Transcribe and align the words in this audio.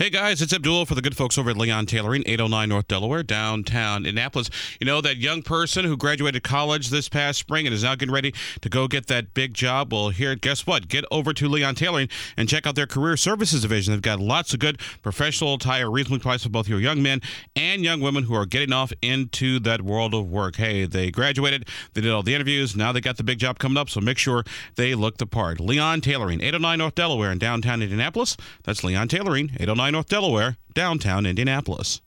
Hey 0.00 0.08
guys, 0.08 0.40
it's 0.40 0.54
Abdul 0.54 0.86
for 0.86 0.94
the 0.94 1.02
good 1.02 1.14
folks 1.14 1.36
over 1.36 1.50
at 1.50 1.58
Leon 1.58 1.84
Tailoring, 1.84 2.22
809 2.24 2.70
North 2.70 2.88
Delaware, 2.88 3.22
downtown 3.22 4.06
Indianapolis. 4.06 4.48
You 4.80 4.86
know 4.86 5.02
that 5.02 5.18
young 5.18 5.42
person 5.42 5.84
who 5.84 5.94
graduated 5.94 6.42
college 6.42 6.88
this 6.88 7.10
past 7.10 7.38
spring 7.38 7.66
and 7.66 7.74
is 7.74 7.82
now 7.82 7.96
getting 7.96 8.14
ready 8.14 8.32
to 8.62 8.70
go 8.70 8.88
get 8.88 9.08
that 9.08 9.34
big 9.34 9.52
job? 9.52 9.92
Well, 9.92 10.08
here, 10.08 10.34
guess 10.36 10.66
what? 10.66 10.88
Get 10.88 11.04
over 11.10 11.34
to 11.34 11.46
Leon 11.50 11.74
Tailoring 11.74 12.08
and 12.38 12.48
check 12.48 12.66
out 12.66 12.76
their 12.76 12.86
career 12.86 13.18
services 13.18 13.60
division. 13.60 13.92
They've 13.92 14.00
got 14.00 14.20
lots 14.20 14.54
of 14.54 14.60
good 14.60 14.80
professional 15.02 15.52
attire, 15.52 15.90
reasonably 15.90 16.20
priced 16.20 16.44
for 16.44 16.48
both 16.48 16.66
your 16.66 16.80
young 16.80 17.02
men 17.02 17.20
and 17.54 17.84
young 17.84 18.00
women 18.00 18.24
who 18.24 18.34
are 18.34 18.46
getting 18.46 18.72
off 18.72 18.94
into 19.02 19.60
that 19.60 19.82
world 19.82 20.14
of 20.14 20.30
work. 20.30 20.56
Hey, 20.56 20.86
they 20.86 21.10
graduated, 21.10 21.68
they 21.92 22.00
did 22.00 22.10
all 22.10 22.22
the 22.22 22.34
interviews, 22.34 22.74
now 22.74 22.90
they 22.90 23.02
got 23.02 23.18
the 23.18 23.22
big 23.22 23.38
job 23.38 23.58
coming 23.58 23.76
up, 23.76 23.90
so 23.90 24.00
make 24.00 24.16
sure 24.16 24.44
they 24.76 24.94
look 24.94 25.18
the 25.18 25.26
part. 25.26 25.60
Leon 25.60 26.00
Tailoring, 26.00 26.40
809 26.40 26.78
North 26.78 26.94
Delaware 26.94 27.30
in 27.30 27.36
downtown 27.36 27.82
Indianapolis. 27.82 28.38
That's 28.64 28.82
Leon 28.82 29.08
Tailoring, 29.08 29.50
809 29.60 29.89
North 29.90 30.08
Delaware, 30.08 30.56
downtown 30.74 31.26
Indianapolis. 31.26 32.00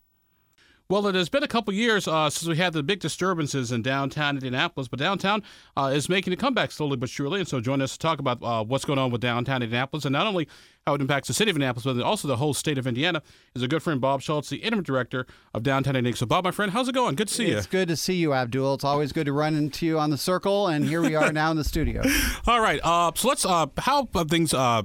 Well, 0.90 1.08
it 1.08 1.16
has 1.16 1.30
been 1.30 1.44
a 1.44 1.48
couple 1.48 1.74
years 1.74 2.08
uh, 2.08 2.30
since 2.30 2.48
we 2.48 2.58
had 2.58 2.74
the 2.74 2.84
big 2.84 3.00
disturbances 3.00 3.72
in 3.72 3.82
downtown 3.82 4.36
Indianapolis, 4.36 4.90
but 4.90 5.00
downtown 5.00 5.41
uh, 5.78 5.91
is 5.94 6.10
making 6.10 6.34
a 6.34 6.36
comeback 6.36 6.72
slowly 6.72 6.98
but 6.98 7.10
surely. 7.10 7.40
And 7.40 7.48
so, 7.48 7.62
join 7.62 7.82
us 7.82 7.94
to 7.94 8.00
talk 8.00 8.20
about 8.20 8.44
uh, 8.44 8.64
what's 8.64 8.84
going 8.84 9.00
on 9.00 9.10
with 9.10 9.22
downtown 9.22 9.64
Indianapolis 9.64 10.04
and 10.05 10.14
not 10.14 10.27
only 10.27 10.48
how 10.86 10.94
it 10.94 11.02
impacts 11.02 11.30
the 11.30 11.34
city 11.34 11.50
of 11.50 11.55
Indianapolis, 11.55 11.86
but 11.86 12.00
also 12.04 12.27
the 12.27 12.36
whole 12.36 12.54
state 12.54 12.77
of 12.77 12.86
Indiana. 12.86 13.24
Is 13.55 13.64
a 13.64 13.68
good 13.68 13.82
friend 13.82 14.02
Bob 14.02 14.22
Schultz, 14.22 14.50
the 14.50 14.58
interim 14.58 14.84
director 14.84 15.26
of 15.54 15.63
downtown 15.63 15.96
Indianapolis. 15.96 16.20
So, 16.20 16.26
Bob, 16.26 16.44
my 16.44 16.52
friend, 16.52 16.74
how's 16.74 16.90
it 16.90 16.94
going? 16.94 17.16
Good 17.16 17.30
to 17.30 17.34
see 17.34 17.46
it's 17.46 17.52
you. 17.52 17.58
It's 17.58 17.68
good 17.68 17.88
to 17.88 17.96
see 17.96 18.16
you, 18.16 18.34
Abdul. 18.34 18.76
It's 18.76 18.84
always 18.84 19.13
good 19.13 19.26
to 19.26 19.34
run 19.34 19.55
into 19.55 19.86
you 19.86 19.98
on 19.98 20.10
the 20.10 20.18
circle, 20.18 20.68
and 20.68 20.86
here 20.86 21.02
we 21.02 21.16
are 21.16 21.32
now 21.32 21.50
in 21.50 21.58
the 21.58 21.63
studio. 21.63 22.04
All 22.46 22.62
right. 22.62 22.82
Uh, 22.84 23.12
so 23.16 23.30
let's. 23.30 23.46
Uh, 23.46 23.68
how 23.77 24.10
have 24.13 24.30
things 24.30 24.54
uh, 24.54 24.84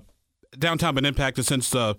downtown 0.58 0.94
been 0.94 1.04
impacted 1.04 1.44
since 1.44 1.68
the 1.68 1.96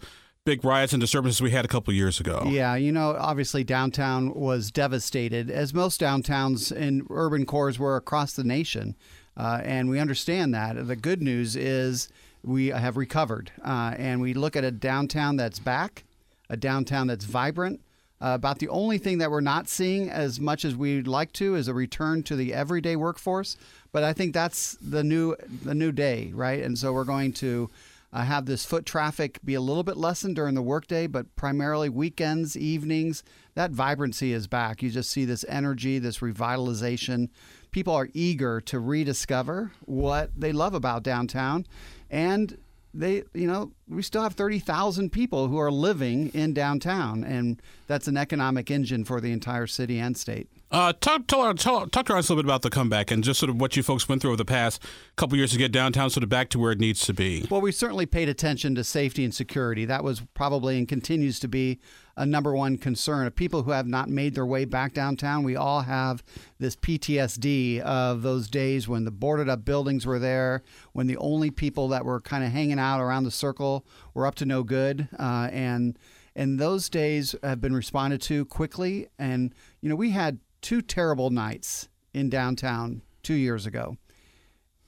big 0.49 0.66
riots 0.66 0.94
and 0.94 0.99
disturbances 0.99 1.39
we 1.39 1.52
had 1.52 1.63
a 1.63 1.67
couple 1.67 1.94
years 1.94 2.20
ago. 2.20 2.41
Yeah, 2.48 2.73
you 2.76 2.91
know, 2.91 3.16
obviously 3.20 3.63
downtown 3.63 4.34
was 4.34 4.71
devastated, 4.71 5.51
as 5.51 5.76
most 5.76 6.01
downtowns 6.01 6.76
and 6.76 7.05
urban 7.12 7.46
cores 7.46 7.77
were 7.77 7.96
across 7.96 8.34
the 8.34 8.43
nation. 8.43 8.96
Uh, 9.38 9.62
and 9.63 9.91
we 9.91 9.99
understand 9.99 10.51
that. 10.55 10.88
The 10.88 10.96
good 10.96 11.21
news 11.21 11.55
is 11.55 12.10
we 12.43 12.70
have 12.70 12.98
recovered. 12.98 13.51
Uh, 13.63 13.93
and 13.96 14.21
we 14.21 14.34
look 14.34 14.55
at 14.55 14.63
a 14.63 14.71
downtown 14.71 15.35
that's 15.35 15.60
back, 15.60 16.04
a 16.49 16.57
downtown 16.57 17.05
that's 17.05 17.26
vibrant. 17.26 17.79
Uh, 18.20 18.34
about 18.34 18.57
the 18.57 18.70
only 18.70 18.98
thing 18.98 19.20
that 19.20 19.29
we're 19.29 19.41
not 19.41 19.70
seeing 19.70 20.10
as 20.10 20.40
much 20.40 20.66
as 20.66 20.76
we'd 20.76 21.07
like 21.07 21.32
to 21.34 21.54
is 21.54 21.68
a 21.68 21.76
return 21.76 22.23
to 22.23 22.35
the 22.35 22.55
everyday 22.55 22.95
workforce. 22.95 23.55
But 23.91 24.04
I 24.04 24.13
think 24.13 24.34
that's 24.34 24.79
the 24.82 25.04
new 25.04 25.35
the 25.63 25.76
new 25.76 25.91
day, 25.91 26.32
right? 26.34 26.63
And 26.63 26.76
so 26.76 26.91
we're 26.91 27.04
going 27.05 27.34
to 27.34 27.70
uh, 28.12 28.24
have 28.24 28.46
this 28.46 28.65
foot 28.65 28.85
traffic 28.85 29.40
be 29.43 29.54
a 29.54 29.62
little 29.62 29.84
bit 29.84 29.98
lessened 29.98 30.35
during 30.35 30.55
the 30.55 30.62
workday, 30.62 31.07
but 31.07 31.35
primarily 31.35 31.90
weekends, 31.90 32.57
evenings. 32.57 33.24
That 33.55 33.71
vibrancy 33.71 34.34
is 34.34 34.48
back. 34.48 34.82
You 34.82 34.90
just 34.90 35.12
see 35.12 35.26
this 35.26 35.46
energy, 35.48 35.99
this 35.99 36.20
revitalization. 36.20 37.29
People 37.71 37.93
are 37.93 38.10
eager 38.13 38.62
to 38.62 38.79
rediscover 38.79 39.71
what 39.85 40.32
they 40.35 40.51
love 40.51 40.74
about 40.74 41.04
downtown, 41.04 41.68
and 42.10 42.57
they, 42.93 43.24
you 43.34 43.48
know, 43.48 43.71
we 43.90 44.04
still 44.04 44.21
have 44.21 44.34
30,000 44.34 45.12
people 45.12 45.48
who 45.48 45.57
are 45.57 45.71
living 45.71 46.29
in 46.29 46.54
downtown, 46.54 47.23
and 47.23 47.62
that's 47.87 48.07
an 48.07 48.18
economic 48.18 48.70
engine 48.70 49.04
for 49.04 49.20
the 49.20 49.32
entire 49.32 49.68
city 49.68 49.99
and 49.99 50.15
state. 50.15 50.48
Uh, 50.71 50.93
talk, 51.01 51.26
talk, 51.26 51.57
talk, 51.57 51.90
talk 51.90 52.05
to 52.05 52.15
us 52.15 52.29
a 52.29 52.34
little 52.34 52.43
bit 52.43 52.48
about 52.48 52.62
the 52.62 52.70
comeback 52.70 53.10
and 53.10 53.23
just 53.23 53.40
sort 53.40 53.49
of 53.49 53.60
what 53.60 53.76
you 53.76 53.82
folks 53.82 54.07
went 54.07 54.21
through 54.21 54.29
over 54.29 54.37
the 54.37 54.45
past 54.45 54.84
couple 55.15 55.35
years 55.35 55.51
to 55.51 55.57
get 55.57 55.71
downtown 55.71 56.12
sort 56.12 56.23
of 56.23 56.29
back 56.29 56.49
to 56.49 56.60
where 56.60 56.71
it 56.71 56.79
needs 56.79 57.04
to 57.07 57.13
be. 57.13 57.48
Well, 57.49 57.62
we 57.62 57.71
certainly 57.71 58.05
paid 58.05 58.29
attention 58.29 58.76
to 58.76 58.84
safety 58.84 59.23
and 59.23 59.34
security. 59.34 59.85
That 59.85 60.04
was 60.04 60.21
probably 60.35 60.77
and 60.77 60.87
continues 60.87 61.40
to 61.40 61.48
be 61.48 61.79
a 62.15 62.26
number 62.26 62.54
one 62.54 62.77
concern 62.77 63.26
of 63.26 63.34
people 63.34 63.63
who 63.63 63.71
have 63.71 63.87
not 63.87 64.09
made 64.09 64.35
their 64.35 64.45
way 64.45 64.66
back 64.66 64.94
downtown. 64.94 65.41
We 65.44 65.56
all 65.56 65.81
have 65.81 66.22
this 66.59 66.75
PTSD 66.75 67.79
of 67.79 68.22
those 68.22 68.50
days 68.50 68.88
when 68.88 69.06
the 69.06 69.11
boarded 69.11 69.47
up 69.47 69.63
buildings 69.63 70.06
were 70.06 70.19
there, 70.19 70.61
when 70.91 71.07
the 71.07 71.17
only 71.17 71.50
people 71.50 71.88
that 71.88 72.03
were 72.03 72.19
kind 72.19 72.44
of 72.44 72.51
hanging 72.51 72.77
out 72.77 73.00
around 73.00 73.23
the 73.23 73.31
circle 73.31 73.78
were 74.13 74.25
up 74.25 74.35
to 74.35 74.45
no 74.45 74.63
good, 74.63 75.07
uh, 75.17 75.50
and 75.51 75.97
and 76.35 76.59
those 76.59 76.90
days 76.90 77.35
have 77.44 77.59
been 77.62 77.73
responded 77.73 78.22
to 78.23 78.45
quickly. 78.45 79.07
And 79.17 79.53
you 79.81 79.90
know, 79.90 79.95
we 79.95 80.12
had 80.12 80.40
two 80.62 80.81
terrible 80.81 81.29
nights 81.29 81.89
in 82.13 82.29
downtown 82.29 83.01
two 83.23 83.34
years 83.34 83.66
ago. 83.66 83.97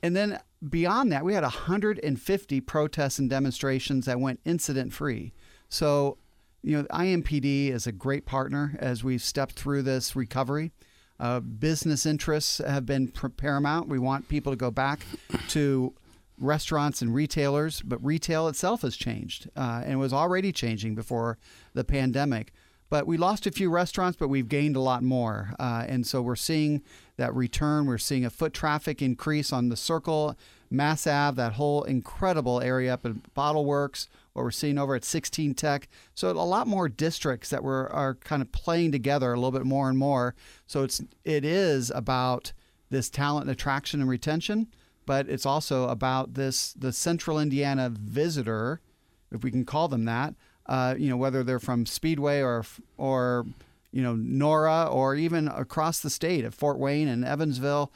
And 0.03 0.15
then 0.15 0.39
beyond 0.67 1.11
that, 1.11 1.23
we 1.23 1.33
had 1.33 1.43
150 1.43 2.61
protests 2.61 3.19
and 3.19 3.29
demonstrations 3.29 4.05
that 4.05 4.19
went 4.19 4.39
incident 4.45 4.93
free. 4.93 5.33
So, 5.69 6.17
you 6.63 6.77
know, 6.77 6.83
IMPD 6.85 7.69
is 7.71 7.87
a 7.87 7.91
great 7.91 8.25
partner 8.25 8.75
as 8.79 9.03
we've 9.03 9.21
stepped 9.21 9.53
through 9.53 9.83
this 9.83 10.15
recovery. 10.15 10.71
Uh, 11.19 11.39
business 11.39 12.05
interests 12.05 12.57
have 12.57 12.85
been 12.85 13.07
paramount. 13.07 13.87
We 13.87 13.99
want 13.99 14.27
people 14.27 14.51
to 14.51 14.55
go 14.55 14.71
back 14.71 15.01
to 15.49 15.93
restaurants 16.41 17.01
and 17.01 17.13
retailers, 17.13 17.81
but 17.81 18.03
retail 18.03 18.47
itself 18.47 18.81
has 18.81 18.97
changed 18.97 19.49
uh, 19.55 19.83
and 19.85 19.99
was 19.99 20.13
already 20.13 20.51
changing 20.51 20.95
before 20.95 21.37
the 21.73 21.83
pandemic. 21.83 22.51
But 22.91 23.07
we 23.07 23.15
lost 23.15 23.47
a 23.47 23.51
few 23.51 23.69
restaurants, 23.69 24.17
but 24.17 24.27
we've 24.27 24.49
gained 24.49 24.75
a 24.75 24.81
lot 24.81 25.01
more. 25.01 25.53
Uh, 25.57 25.85
and 25.87 26.05
so 26.05 26.21
we're 26.21 26.35
seeing 26.35 26.81
that 27.15 27.33
return. 27.33 27.85
We're 27.85 27.97
seeing 27.97 28.25
a 28.25 28.29
foot 28.29 28.53
traffic 28.53 29.01
increase 29.01 29.53
on 29.53 29.69
the 29.69 29.77
Circle, 29.77 30.37
Mass 30.69 31.07
Ave, 31.07 31.37
that 31.37 31.53
whole 31.53 31.83
incredible 31.83 32.59
area 32.59 32.93
up 32.93 33.05
at 33.05 33.33
Bottle 33.33 33.63
Works, 33.63 34.09
what 34.33 34.43
we're 34.43 34.51
seeing 34.51 34.77
over 34.77 34.93
at 34.93 35.05
16 35.05 35.53
Tech. 35.53 35.87
So 36.13 36.31
a 36.31 36.33
lot 36.33 36.67
more 36.67 36.89
districts 36.89 37.49
that 37.49 37.63
were 37.63 37.89
are 37.93 38.15
kind 38.15 38.41
of 38.41 38.51
playing 38.51 38.91
together 38.91 39.31
a 39.31 39.37
little 39.37 39.51
bit 39.51 39.65
more 39.65 39.87
and 39.87 39.97
more. 39.97 40.35
So 40.67 40.83
it's 40.83 41.01
it 41.23 41.45
is 41.45 41.91
about 41.91 42.51
this 42.89 43.09
talent 43.09 43.49
attraction 43.49 44.01
and 44.01 44.09
retention, 44.09 44.67
but 45.11 45.27
it's 45.27 45.45
also 45.45 45.89
about 45.89 46.35
this 46.35 46.71
the 46.71 46.93
Central 46.93 47.37
Indiana 47.37 47.89
visitor, 47.89 48.79
if 49.29 49.43
we 49.43 49.51
can 49.51 49.65
call 49.65 49.89
them 49.89 50.05
that, 50.05 50.35
uh, 50.67 50.95
you 50.97 51.09
know, 51.09 51.17
whether 51.17 51.43
they're 51.43 51.59
from 51.59 51.85
Speedway 51.85 52.39
or 52.39 52.63
or 52.95 53.45
you 53.91 54.01
know 54.01 54.15
Nora 54.15 54.85
or 54.85 55.15
even 55.15 55.49
across 55.49 55.99
the 55.99 56.09
state 56.09 56.45
at 56.45 56.53
Fort 56.53 56.79
Wayne 56.79 57.09
and 57.09 57.25
Evansville. 57.25 57.91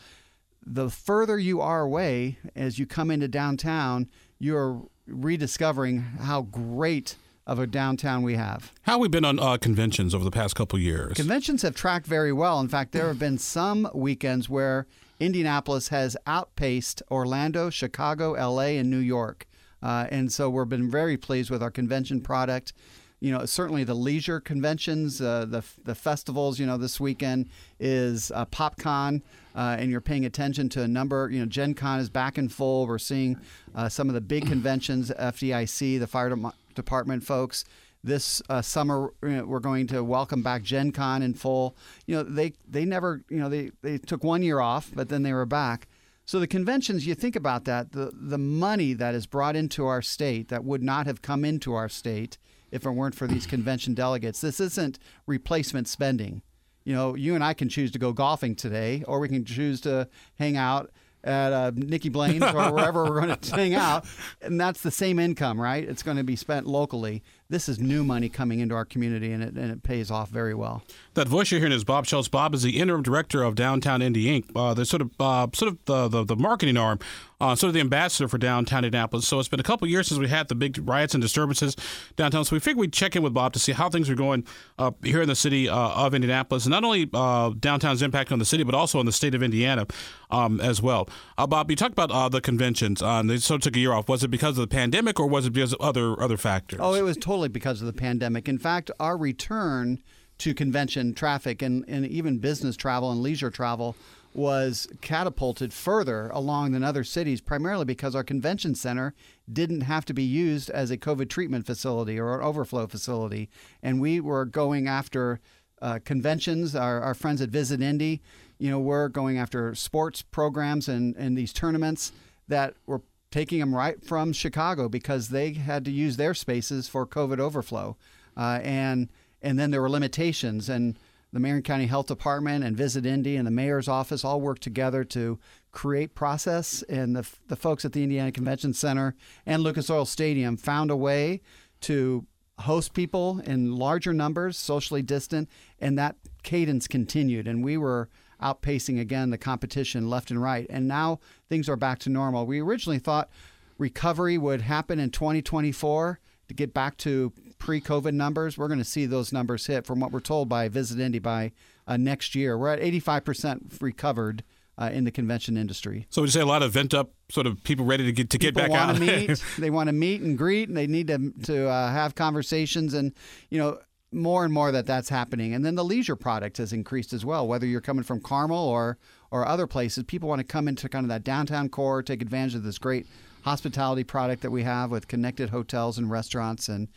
The 0.65 0.89
further 0.89 1.39
you 1.39 1.61
are 1.61 1.83
away 1.83 2.37
as 2.53 2.79
you 2.79 2.85
come 2.85 3.09
into 3.09 3.29
downtown, 3.29 4.09
you're 4.37 4.85
rediscovering 5.07 5.99
how 6.01 6.41
great 6.41 7.15
of 7.47 7.59
a 7.59 7.67
downtown 7.67 8.23
we 8.23 8.35
have. 8.35 8.73
How 8.81 8.93
have 8.93 9.01
we 9.01 9.07
been 9.07 9.23
on 9.23 9.39
uh, 9.39 9.55
conventions 9.55 10.13
over 10.13 10.25
the 10.25 10.31
past 10.31 10.53
couple 10.53 10.77
years? 10.79 11.13
Conventions 11.13 11.61
have 11.61 11.75
tracked 11.75 12.07
very 12.07 12.33
well. 12.33 12.59
In 12.59 12.67
fact, 12.67 12.91
there 12.91 13.07
have 13.07 13.19
been 13.19 13.37
some 13.37 13.89
weekends 13.93 14.49
where 14.49 14.85
Indianapolis 15.19 15.89
has 15.89 16.17
outpaced 16.27 17.01
Orlando, 17.09 17.69
Chicago, 17.69 18.31
LA, 18.33 18.77
and 18.79 18.89
New 18.89 18.97
York. 18.97 19.47
Uh, 19.81 20.07
and 20.09 20.31
so 20.31 20.49
we've 20.49 20.67
been 20.67 20.89
very 20.89 21.17
pleased 21.17 21.49
with 21.49 21.61
our 21.61 21.71
convention 21.71 22.21
product. 22.21 22.73
You 23.19 23.31
know, 23.31 23.45
certainly 23.45 23.83
the 23.83 23.93
leisure 23.93 24.39
conventions, 24.39 25.21
uh, 25.21 25.45
the 25.45 25.63
the 25.83 25.95
festivals. 25.95 26.59
You 26.59 26.65
know, 26.65 26.77
this 26.77 26.99
weekend 26.99 27.49
is 27.79 28.31
uh, 28.31 28.45
PopCon, 28.45 29.21
uh, 29.55 29.77
and 29.79 29.89
you're 29.89 30.01
paying 30.01 30.25
attention 30.25 30.69
to 30.69 30.81
a 30.81 30.87
number. 30.87 31.29
You 31.31 31.39
know, 31.39 31.45
Gen 31.45 31.73
Con 31.75 31.99
is 31.99 32.09
back 32.09 32.37
in 32.37 32.49
full. 32.49 32.87
We're 32.87 32.97
seeing 32.99 33.37
uh, 33.73 33.89
some 33.89 34.09
of 34.09 34.15
the 34.15 34.21
big 34.21 34.47
conventions, 34.47 35.11
FDIC, 35.11 35.99
the 35.99 36.07
fire 36.07 36.29
de- 36.29 36.53
department 36.75 37.23
folks. 37.23 37.63
This 38.05 38.39
uh, 38.49 38.61
summer, 38.61 39.13
know, 39.23 39.45
we're 39.45 39.59
going 39.59 39.87
to 39.87 40.03
welcome 40.03 40.43
back 40.43 40.61
Gen 40.61 40.91
Con 40.91 41.23
in 41.23 41.33
full. 41.33 41.75
You 42.05 42.17
know, 42.17 42.23
they 42.23 42.53
they 42.67 42.85
never, 42.85 43.23
you 43.29 43.37
know, 43.37 43.49
they 43.49 43.71
they 43.81 43.97
took 43.97 44.23
one 44.23 44.43
year 44.43 44.59
off, 44.59 44.91
but 44.93 45.09
then 45.09 45.23
they 45.23 45.33
were 45.33 45.47
back. 45.47 45.87
So 46.23 46.39
the 46.39 46.45
conventions, 46.45 47.07
you 47.07 47.15
think 47.15 47.35
about 47.35 47.65
that, 47.65 47.93
the 47.93 48.11
the 48.13 48.37
money 48.37 48.93
that 48.93 49.15
is 49.15 49.25
brought 49.25 49.55
into 49.55 49.87
our 49.87 50.03
state 50.03 50.49
that 50.49 50.63
would 50.63 50.83
not 50.83 51.07
have 51.07 51.23
come 51.23 51.43
into 51.43 51.73
our 51.73 51.89
state 51.89 52.37
if 52.71 52.85
it 52.85 52.91
weren't 52.91 53.15
for 53.15 53.25
these 53.25 53.47
convention 53.47 53.95
delegates. 53.95 54.39
This 54.39 54.59
isn't 54.59 54.99
replacement 55.25 55.87
spending. 55.87 56.43
You 56.83 56.93
know, 56.93 57.15
you 57.15 57.33
and 57.33 57.43
I 57.43 57.55
can 57.55 57.69
choose 57.69 57.89
to 57.93 57.99
go 57.99 58.13
golfing 58.13 58.55
today, 58.55 59.03
or 59.07 59.19
we 59.19 59.29
can 59.29 59.45
choose 59.45 59.81
to 59.81 60.07
hang 60.37 60.57
out 60.57 60.91
at 61.25 61.51
uh, 61.51 61.71
Nicky 61.75 62.09
Blaine's 62.09 62.43
or 62.43 62.71
wherever 62.71 63.03
we're 63.03 63.21
going 63.21 63.35
to 63.41 63.55
hang 63.55 63.73
out, 63.73 64.05
and 64.41 64.61
that's 64.61 64.81
the 64.81 64.91
same 64.91 65.19
income, 65.19 65.59
right? 65.59 65.83
It's 65.83 66.03
going 66.03 66.17
to 66.17 66.23
be 66.23 66.35
spent 66.35 66.67
locally. 66.67 67.23
This 67.47 67.69
is 67.69 67.77
new 67.77 68.03
money 68.03 68.27
coming 68.27 68.59
into 68.59 68.73
our 68.73 68.85
community, 68.85 69.31
and 69.31 69.43
it, 69.43 69.53
and 69.53 69.71
it 69.71 69.83
pays 69.83 70.09
off 70.09 70.29
very 70.29 70.55
well. 70.55 70.81
That 71.13 71.27
voice 71.27 71.51
you're 71.51 71.59
hearing 71.59 71.73
is 71.73 71.83
Bob 71.83 72.07
Schultz. 72.07 72.27
Bob 72.27 72.55
is 72.55 72.63
the 72.63 72.79
interim 72.79 73.03
director 73.03 73.43
of 73.43 73.53
Downtown 73.53 74.01
Indy 74.01 74.25
Inc. 74.25 74.49
Uh, 74.55 74.73
the 74.73 74.83
sort 74.83 75.03
of 75.03 75.11
uh, 75.19 75.45
sort 75.53 75.71
of 75.71 75.77
the, 75.85 76.07
the, 76.07 76.23
the 76.23 76.35
marketing 76.35 76.75
arm, 76.75 76.97
uh, 77.39 77.53
sort 77.53 77.67
of 77.67 77.75
the 77.75 77.81
ambassador 77.81 78.27
for 78.27 78.39
downtown 78.39 78.83
Indianapolis. 78.83 79.27
So 79.27 79.39
it's 79.39 79.47
been 79.47 79.59
a 79.59 79.63
couple 79.63 79.87
years 79.87 80.07
since 80.07 80.19
we 80.19 80.27
had 80.27 80.47
the 80.47 80.55
big 80.55 80.79
riots 80.89 81.13
and 81.13 81.21
disturbances 81.21 81.75
downtown. 82.15 82.45
So 82.45 82.55
we 82.55 82.59
figured 82.59 82.79
we'd 82.79 82.93
check 82.93 83.15
in 83.15 83.21
with 83.21 83.35
Bob 83.35 83.53
to 83.53 83.59
see 83.59 83.73
how 83.73 83.89
things 83.89 84.09
are 84.09 84.15
going 84.15 84.43
uh, 84.79 84.91
here 85.03 85.21
in 85.21 85.27
the 85.27 85.35
city 85.35 85.69
uh, 85.69 85.75
of 85.75 86.15
Indianapolis, 86.15 86.65
and 86.65 86.71
not 86.71 86.83
only 86.83 87.07
uh, 87.13 87.51
downtown's 87.59 88.01
impact 88.01 88.31
on 88.31 88.39
the 88.39 88.45
city, 88.45 88.63
but 88.63 88.73
also 88.73 88.97
on 88.97 89.05
the 89.05 89.11
state 89.11 89.35
of 89.35 89.43
Indiana 89.43 89.85
um, 90.31 90.59
as 90.59 90.81
well. 90.81 91.07
Bob, 91.37 91.69
you 91.69 91.75
talked 91.75 91.93
about 91.93 92.31
the 92.31 92.41
conventions. 92.41 93.01
they 93.01 93.37
sort 93.37 93.59
of 93.59 93.61
took 93.61 93.75
a 93.75 93.79
year 93.79 93.93
off. 93.93 94.09
Was 94.09 94.23
it 94.23 94.29
because 94.29 94.57
of 94.57 94.67
the 94.67 94.73
pandemic, 94.75 95.19
or 95.19 95.27
was 95.27 95.45
it 95.45 95.51
because 95.51 95.73
of 95.73 95.81
other 95.81 96.19
other 96.19 96.37
factors? 96.37 96.79
Oh, 96.81 96.95
it 96.95 97.03
was 97.03 97.17
totally 97.17 97.34
totally 97.35 97.49
because 97.49 97.81
of 97.81 97.87
the 97.87 97.91
pandemic. 97.91 98.47
In 98.47 98.57
fact, 98.57 98.89
our 98.97 99.17
return 99.17 99.99
to 100.37 100.53
convention 100.53 101.13
traffic 101.13 101.61
and, 101.61 101.83
and 101.85 102.07
even 102.07 102.37
business 102.37 102.77
travel 102.77 103.11
and 103.11 103.21
leisure 103.21 103.51
travel 103.51 103.93
was 104.33 104.87
catapulted 105.01 105.73
further 105.73 106.29
along 106.29 106.71
than 106.71 106.81
other 106.81 107.03
cities, 107.03 107.41
primarily 107.41 107.83
because 107.83 108.15
our 108.15 108.23
convention 108.23 108.73
center 108.73 109.13
didn't 109.51 109.81
have 109.81 110.05
to 110.05 110.13
be 110.13 110.23
used 110.23 110.69
as 110.69 110.91
a 110.91 110.97
COVID 110.97 111.27
treatment 111.27 111.65
facility 111.65 112.17
or 112.17 112.39
an 112.39 112.45
overflow 112.45 112.87
facility. 112.87 113.49
And 113.83 113.99
we 113.99 114.21
were 114.21 114.45
going 114.45 114.87
after 114.87 115.41
uh, 115.81 115.99
conventions, 116.05 116.73
our, 116.73 117.01
our 117.01 117.13
friends 117.13 117.41
at 117.41 117.49
Visit 117.49 117.81
Indy, 117.81 118.21
you 118.59 118.71
know, 118.71 118.79
we're 118.79 119.09
going 119.09 119.37
after 119.37 119.75
sports 119.75 120.21
programs 120.21 120.87
and, 120.87 121.17
and 121.17 121.37
these 121.37 121.51
tournaments 121.51 122.13
that 122.47 122.75
were 122.85 123.01
taking 123.31 123.59
them 123.59 123.75
right 123.75 124.03
from 124.03 124.33
Chicago 124.33 124.87
because 124.87 125.29
they 125.29 125.53
had 125.53 125.85
to 125.85 125.91
use 125.91 126.17
their 126.17 126.33
spaces 126.33 126.87
for 126.87 127.05
COVID 127.05 127.39
overflow. 127.39 127.97
Uh, 128.37 128.59
and 128.63 129.09
and 129.41 129.59
then 129.59 129.71
there 129.71 129.81
were 129.81 129.89
limitations 129.89 130.69
and 130.69 130.97
the 131.35 131.39
Marion 131.39 131.63
County 131.63 131.87
Health 131.87 132.07
Department 132.07 132.63
and 132.63 132.77
Visit 132.77 133.05
Indy 133.05 133.35
and 133.35 133.45
the 133.45 133.51
mayor's 133.51 133.89
office 133.89 134.23
all 134.23 134.39
worked 134.39 134.63
together 134.63 135.03
to 135.03 135.37
create 135.73 136.15
process. 136.15 136.81
And 136.83 137.13
the, 137.13 137.27
the 137.49 137.57
folks 137.57 137.83
at 137.83 137.91
the 137.91 138.03
Indiana 138.03 138.31
Convention 138.31 138.73
Center 138.73 139.15
and 139.45 139.61
Lucas 139.61 139.89
Oil 139.89 140.05
Stadium 140.05 140.55
found 140.55 140.89
a 140.89 140.95
way 140.95 141.41
to 141.81 142.25
host 142.59 142.93
people 142.93 143.41
in 143.41 143.75
larger 143.75 144.13
numbers, 144.13 144.57
socially 144.57 145.01
distant, 145.01 145.49
and 145.77 145.99
that 145.99 146.15
cadence 146.43 146.87
continued. 146.87 147.49
And 147.49 147.65
we 147.65 147.75
were 147.75 148.09
outpacing 148.41 148.99
again 148.99 149.29
the 149.29 149.37
competition 149.37 150.09
left 150.09 150.31
and 150.31 150.41
right. 150.41 150.65
And 150.69 150.87
now 150.87 151.19
things 151.49 151.69
are 151.69 151.75
back 151.75 151.99
to 151.99 152.09
normal. 152.09 152.45
We 152.45 152.59
originally 152.59 152.99
thought 152.99 153.29
recovery 153.77 154.37
would 154.37 154.61
happen 154.61 154.99
in 154.99 155.09
2024 155.11 156.19
to 156.47 156.53
get 156.53 156.73
back 156.73 156.97
to 156.97 157.33
pre-COVID 157.57 158.13
numbers. 158.13 158.57
We're 158.57 158.67
going 158.67 158.79
to 158.79 158.85
see 158.85 159.05
those 159.05 159.33
numbers 159.33 159.65
hit 159.65 159.85
from 159.85 159.99
what 159.99 160.11
we're 160.11 160.19
told 160.19 160.49
by 160.49 160.69
Visit 160.69 160.99
Indy 160.99 161.19
by 161.19 161.51
uh, 161.87 161.97
next 161.97 162.35
year. 162.35 162.57
We're 162.57 162.73
at 162.73 162.81
85% 162.81 163.81
recovered. 163.81 164.43
Uh, 164.77 164.89
in 164.91 165.05
the 165.05 165.11
convention 165.11 165.55
industry, 165.55 166.05
so 166.09 166.21
would 166.21 166.27
you 166.27 166.31
say 166.33 166.41
a 166.41 166.45
lot 166.45 166.61
of 166.61 166.73
vent 166.73 166.93
up 166.93 167.13
sort 167.29 167.47
of 167.47 167.63
people 167.63 167.85
ready 167.85 168.03
to 168.03 168.11
get 168.11 168.29
to 168.29 168.37
people 168.37 168.61
get 168.61 168.69
back 168.69 168.71
want 168.71 168.89
out. 168.89 168.95
To 168.95 169.27
meet, 169.27 169.43
they 169.57 169.69
want 169.69 169.87
to 169.87 169.93
meet 169.93 170.19
and 170.19 170.37
greet, 170.37 170.67
and 170.67 170.75
they 170.75 170.85
need 170.85 171.07
to 171.07 171.31
to 171.43 171.69
uh, 171.69 171.91
have 171.93 172.13
conversations, 172.13 172.93
and 172.93 173.13
you 173.49 173.57
know 173.57 173.79
more 174.15 174.43
and 174.43 174.53
more 174.53 174.71
that 174.71 174.85
that's 174.85 175.09
happening. 175.09 175.53
And 175.53 175.65
then 175.65 175.75
the 175.75 175.83
leisure 175.83 176.15
product 176.15 176.57
has 176.57 176.73
increased 176.73 177.13
as 177.13 177.25
well. 177.25 177.47
Whether 177.47 177.65
you're 177.65 177.81
coming 177.81 178.03
from 178.03 178.21
Carmel 178.21 178.57
or 178.57 178.97
or 179.31 179.45
other 179.45 179.67
places, 179.67 180.03
people 180.05 180.29
want 180.29 180.39
to 180.39 180.45
come 180.45 180.67
into 180.67 180.87
kind 180.87 181.03
of 181.03 181.09
that 181.09 181.23
downtown 181.23 181.69
core, 181.69 182.01
take 182.01 182.21
advantage 182.21 182.55
of 182.55 182.63
this 182.63 182.77
great 182.77 183.05
hospitality 183.43 184.03
product 184.03 184.41
that 184.41 184.51
we 184.51 184.63
have 184.63 184.89
with 184.89 185.07
connected 185.07 185.49
hotels 185.49 185.97
and 185.97 186.09
restaurants 186.09 186.67
and 186.67 186.87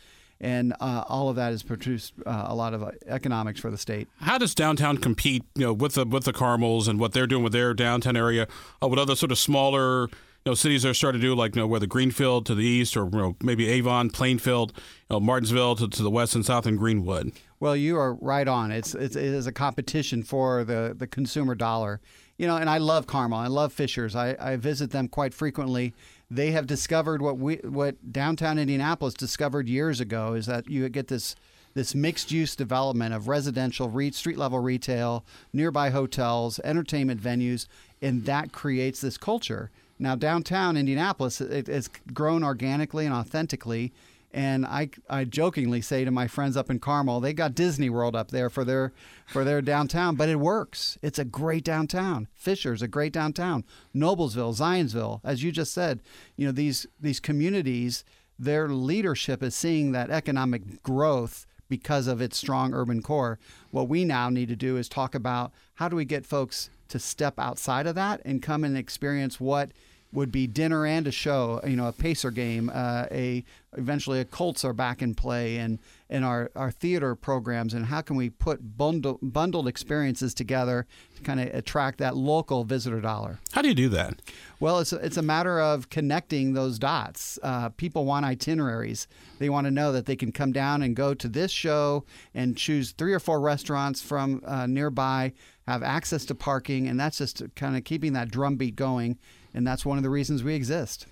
and 0.41 0.73
uh, 0.79 1.03
all 1.07 1.27
of 1.27 1.35
that 1.35 1.51
has 1.51 1.63
produced 1.63 2.13
uh, 2.25 2.45
a 2.47 2.55
lot 2.55 2.73
of 2.73 2.81
uh, 2.81 2.91
economics 3.07 3.59
for 3.59 3.69
the 3.69 3.77
state. 3.77 4.07
How 4.21 4.37
does 4.37 4.55
downtown 4.55 4.97
compete, 4.97 5.43
you 5.55 5.65
know, 5.65 5.73
with 5.73 5.95
the 5.95 6.05
with 6.05 6.23
the 6.23 6.31
Carmels 6.31 6.87
and 6.87 6.99
what 6.99 7.11
they're 7.11 7.27
doing 7.27 7.43
with 7.43 7.51
their 7.51 7.73
downtown 7.73 8.15
area, 8.15 8.47
uh, 8.81 8.87
with 8.87 8.99
other 8.99 9.15
sort 9.15 9.31
of 9.31 9.37
smaller, 9.37 10.07
know, 10.45 10.53
cities 10.53 10.85
are 10.85 10.93
starting 10.93 11.21
to 11.21 11.27
do, 11.27 11.35
like 11.35 11.55
you 11.55 11.61
know, 11.61 11.67
whether 11.67 11.85
Greenfield 11.85 12.45
to 12.47 12.55
the 12.55 12.65
east 12.65 12.95
or 12.95 13.05
you 13.05 13.17
know, 13.17 13.35
maybe 13.41 13.67
Avon, 13.67 14.09
Plainfield, 14.09 14.73
you 14.75 15.15
know, 15.15 15.19
Martinsville 15.19 15.75
to, 15.75 15.87
to 15.87 16.03
the 16.03 16.09
west 16.09 16.35
and 16.35 16.45
south, 16.45 16.65
and 16.65 16.77
Greenwood. 16.77 17.31
Well, 17.59 17.75
you 17.75 17.97
are 17.97 18.13
right 18.15 18.47
on. 18.47 18.71
It's, 18.71 18.95
it's 18.95 19.15
it 19.15 19.25
is 19.25 19.47
a 19.47 19.51
competition 19.51 20.23
for 20.23 20.63
the 20.63 20.95
the 20.97 21.07
consumer 21.07 21.55
dollar, 21.55 21.99
you 22.37 22.47
know. 22.47 22.57
And 22.57 22.69
I 22.69 22.77
love 22.77 23.07
Carmel. 23.07 23.39
I 23.39 23.47
love 23.47 23.73
Fishers. 23.73 24.15
I, 24.15 24.35
I 24.39 24.55
visit 24.55 24.91
them 24.91 25.07
quite 25.07 25.33
frequently 25.33 25.93
they 26.31 26.51
have 26.51 26.67
discovered 26.67 27.21
what 27.21 27.37
we 27.37 27.55
what 27.57 28.11
downtown 28.11 28.59
Indianapolis 28.59 29.13
discovered 29.13 29.67
years 29.67 29.99
ago 29.99 30.33
is 30.33 30.45
that 30.45 30.69
you 30.69 30.87
get 30.89 31.07
this 31.07 31.35
this 31.73 31.95
mixed 31.95 32.31
use 32.31 32.55
development 32.55 33.13
of 33.13 33.27
residential 33.27 33.89
street 34.11 34.37
level 34.37 34.59
retail, 34.59 35.23
nearby 35.53 35.89
hotels, 35.91 36.59
entertainment 36.63 37.21
venues, 37.21 37.67
and 38.01 38.25
that 38.25 38.51
creates 38.51 39.01
this 39.01 39.17
culture. 39.17 39.69
Now 39.99 40.15
downtown 40.15 40.77
Indianapolis 40.77 41.41
it, 41.41 41.89
grown 42.13 42.43
organically 42.43 43.05
and 43.05 43.13
authentically 43.13 43.91
and 44.31 44.65
I, 44.65 44.91
I 45.09 45.23
jokingly 45.23 45.81
say 45.81 46.05
to 46.05 46.11
my 46.11 46.27
friends 46.27 46.55
up 46.55 46.69
in 46.69 46.79
Carmel, 46.79 47.19
they 47.19 47.33
got 47.33 47.55
Disney 47.55 47.89
World 47.89 48.15
up 48.15 48.29
there 48.29 48.49
for 48.49 48.63
their 48.63 48.93
for 49.25 49.43
their 49.43 49.61
downtown, 49.61 50.15
but 50.15 50.29
it 50.29 50.35
works. 50.35 50.99
It's 51.01 51.17
a 51.17 51.25
great 51.25 51.63
downtown. 51.63 52.27
Fisher's 52.35 52.81
a 52.81 52.87
great 52.87 53.11
downtown. 53.11 53.63
Noblesville, 53.95 54.55
Zionsville, 54.55 55.21
as 55.23 55.43
you 55.43 55.51
just 55.51 55.73
said, 55.73 56.01
you 56.35 56.45
know 56.45 56.51
these 56.51 56.85
these 56.99 57.19
communities, 57.19 58.03
their 58.37 58.69
leadership 58.69 59.41
is 59.41 59.55
seeing 59.55 59.91
that 59.91 60.11
economic 60.11 60.83
growth 60.83 61.47
because 61.67 62.07
of 62.07 62.21
its 62.21 62.37
strong 62.37 62.73
urban 62.73 63.01
core. 63.01 63.39
What 63.71 63.89
we 63.89 64.05
now 64.05 64.29
need 64.29 64.49
to 64.49 64.55
do 64.55 64.77
is 64.77 64.87
talk 64.87 65.15
about 65.15 65.51
how 65.75 65.87
do 65.87 65.95
we 65.95 66.05
get 66.05 66.25
folks 66.25 66.69
to 66.89 66.99
step 66.99 67.39
outside 67.39 67.87
of 67.87 67.95
that 67.95 68.21
and 68.25 68.41
come 68.41 68.63
and 68.63 68.77
experience 68.77 69.39
what 69.39 69.71
would 70.11 70.31
be 70.31 70.47
dinner 70.47 70.85
and 70.85 71.07
a 71.07 71.11
show, 71.11 71.61
you 71.65 71.75
know, 71.75 71.87
a 71.87 71.91
Pacer 71.91 72.31
game, 72.31 72.71
uh, 72.73 73.05
a 73.11 73.43
eventually 73.77 74.19
a 74.19 74.25
Colts 74.25 74.65
are 74.65 74.73
back 74.73 75.01
in 75.01 75.13
play, 75.13 75.57
and 75.57 75.77
and 76.09 76.25
our, 76.25 76.49
our 76.55 76.71
theater 76.71 77.13
programs, 77.13 77.75
and 77.75 77.85
how 77.85 78.01
can 78.01 78.15
we 78.15 78.31
put 78.31 78.77
bundle, 78.77 79.19
bundled 79.21 79.67
experiences 79.67 80.33
together 80.33 80.87
to 81.15 81.21
kind 81.21 81.39
of 81.39 81.53
attract 81.53 81.99
that 81.99 82.17
local 82.17 82.63
visitor 82.63 82.99
dollar? 82.99 83.37
How 83.51 83.61
do 83.61 83.67
you 83.67 83.75
do 83.75 83.89
that? 83.89 84.19
Well, 84.59 84.79
it's 84.79 84.91
a, 84.91 84.95
it's 84.97 85.17
a 85.17 85.21
matter 85.21 85.59
of 85.59 85.91
connecting 85.91 86.53
those 86.53 86.79
dots. 86.79 87.37
Uh, 87.43 87.69
people 87.69 88.05
want 88.05 88.25
itineraries. 88.25 89.07
They 89.37 89.49
want 89.49 89.65
to 89.65 89.71
know 89.71 89.91
that 89.91 90.07
they 90.07 90.15
can 90.15 90.31
come 90.31 90.51
down 90.51 90.81
and 90.81 90.95
go 90.95 91.13
to 91.13 91.27
this 91.27 91.51
show 91.51 92.05
and 92.33 92.57
choose 92.57 92.91
three 92.91 93.13
or 93.13 93.19
four 93.19 93.39
restaurants 93.39 94.01
from 94.01 94.41
uh, 94.45 94.65
nearby, 94.65 95.33
have 95.67 95.83
access 95.83 96.25
to 96.25 96.35
parking, 96.35 96.87
and 96.87 96.99
that's 96.99 97.19
just 97.19 97.43
kind 97.55 97.77
of 97.77 97.83
keeping 97.83 98.13
that 98.13 98.31
drumbeat 98.31 98.75
going 98.75 99.19
and 99.53 99.65
that's 99.65 99.85
one 99.85 99.97
of 99.97 100.03
the 100.03 100.09
reasons 100.09 100.43
we 100.43 100.55
exist. 100.55 101.05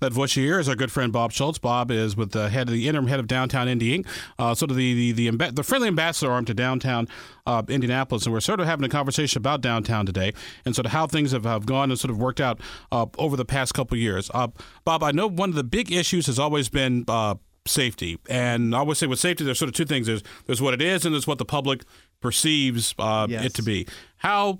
That 0.00 0.12
voice 0.12 0.36
you 0.36 0.44
hear 0.44 0.60
is 0.60 0.68
our 0.68 0.74
good 0.74 0.92
friend 0.92 1.10
Bob 1.10 1.32
Schultz. 1.32 1.58
Bob 1.58 1.90
is 1.90 2.16
with 2.18 2.32
the 2.32 2.50
head 2.50 2.68
of 2.68 2.74
the 2.74 2.86
interim 2.86 3.06
head 3.06 3.18
of 3.18 3.26
downtown 3.26 3.66
Indy 3.66 3.96
Inc., 3.96 4.06
uh, 4.38 4.54
sort 4.54 4.70
of 4.70 4.76
the 4.76 5.12
the 5.12 5.30
the, 5.30 5.50
the, 5.52 5.62
friendly 5.62 5.88
ambassador 5.88 6.30
arm 6.30 6.44
to 6.44 6.52
downtown 6.52 7.08
uh, 7.46 7.62
Indianapolis, 7.66 8.24
and 8.26 8.32
we're 8.32 8.40
sort 8.40 8.60
of 8.60 8.66
having 8.66 8.84
a 8.84 8.90
conversation 8.90 9.38
about 9.38 9.62
downtown 9.62 10.04
today 10.04 10.34
and 10.66 10.74
sort 10.74 10.84
of 10.84 10.92
how 10.92 11.06
things 11.06 11.32
have, 11.32 11.44
have 11.44 11.64
gone 11.64 11.90
and 11.90 11.98
sort 11.98 12.10
of 12.10 12.18
worked 12.18 12.42
out 12.42 12.60
uh, 12.92 13.06
over 13.16 13.36
the 13.36 13.46
past 13.46 13.72
couple 13.72 13.96
years. 13.96 14.30
Uh, 14.34 14.48
Bob, 14.84 15.02
I 15.02 15.12
know 15.12 15.26
one 15.26 15.48
of 15.48 15.54
the 15.54 15.64
big 15.64 15.90
issues 15.90 16.26
has 16.26 16.38
always 16.38 16.68
been 16.68 17.06
uh, 17.08 17.36
safety, 17.66 18.18
and 18.28 18.74
I 18.74 18.80
always 18.80 18.98
say 18.98 19.06
with 19.06 19.18
safety, 19.18 19.44
there's 19.44 19.58
sort 19.58 19.70
of 19.70 19.74
two 19.74 19.86
things: 19.86 20.08
there's 20.08 20.22
there's 20.44 20.60
what 20.60 20.74
it 20.74 20.82
is, 20.82 21.06
and 21.06 21.14
there's 21.14 21.26
what 21.26 21.38
the 21.38 21.46
public 21.46 21.84
perceives 22.20 22.94
uh, 22.98 23.26
yes. 23.30 23.46
it 23.46 23.54
to 23.54 23.62
be. 23.62 23.86
How 24.18 24.58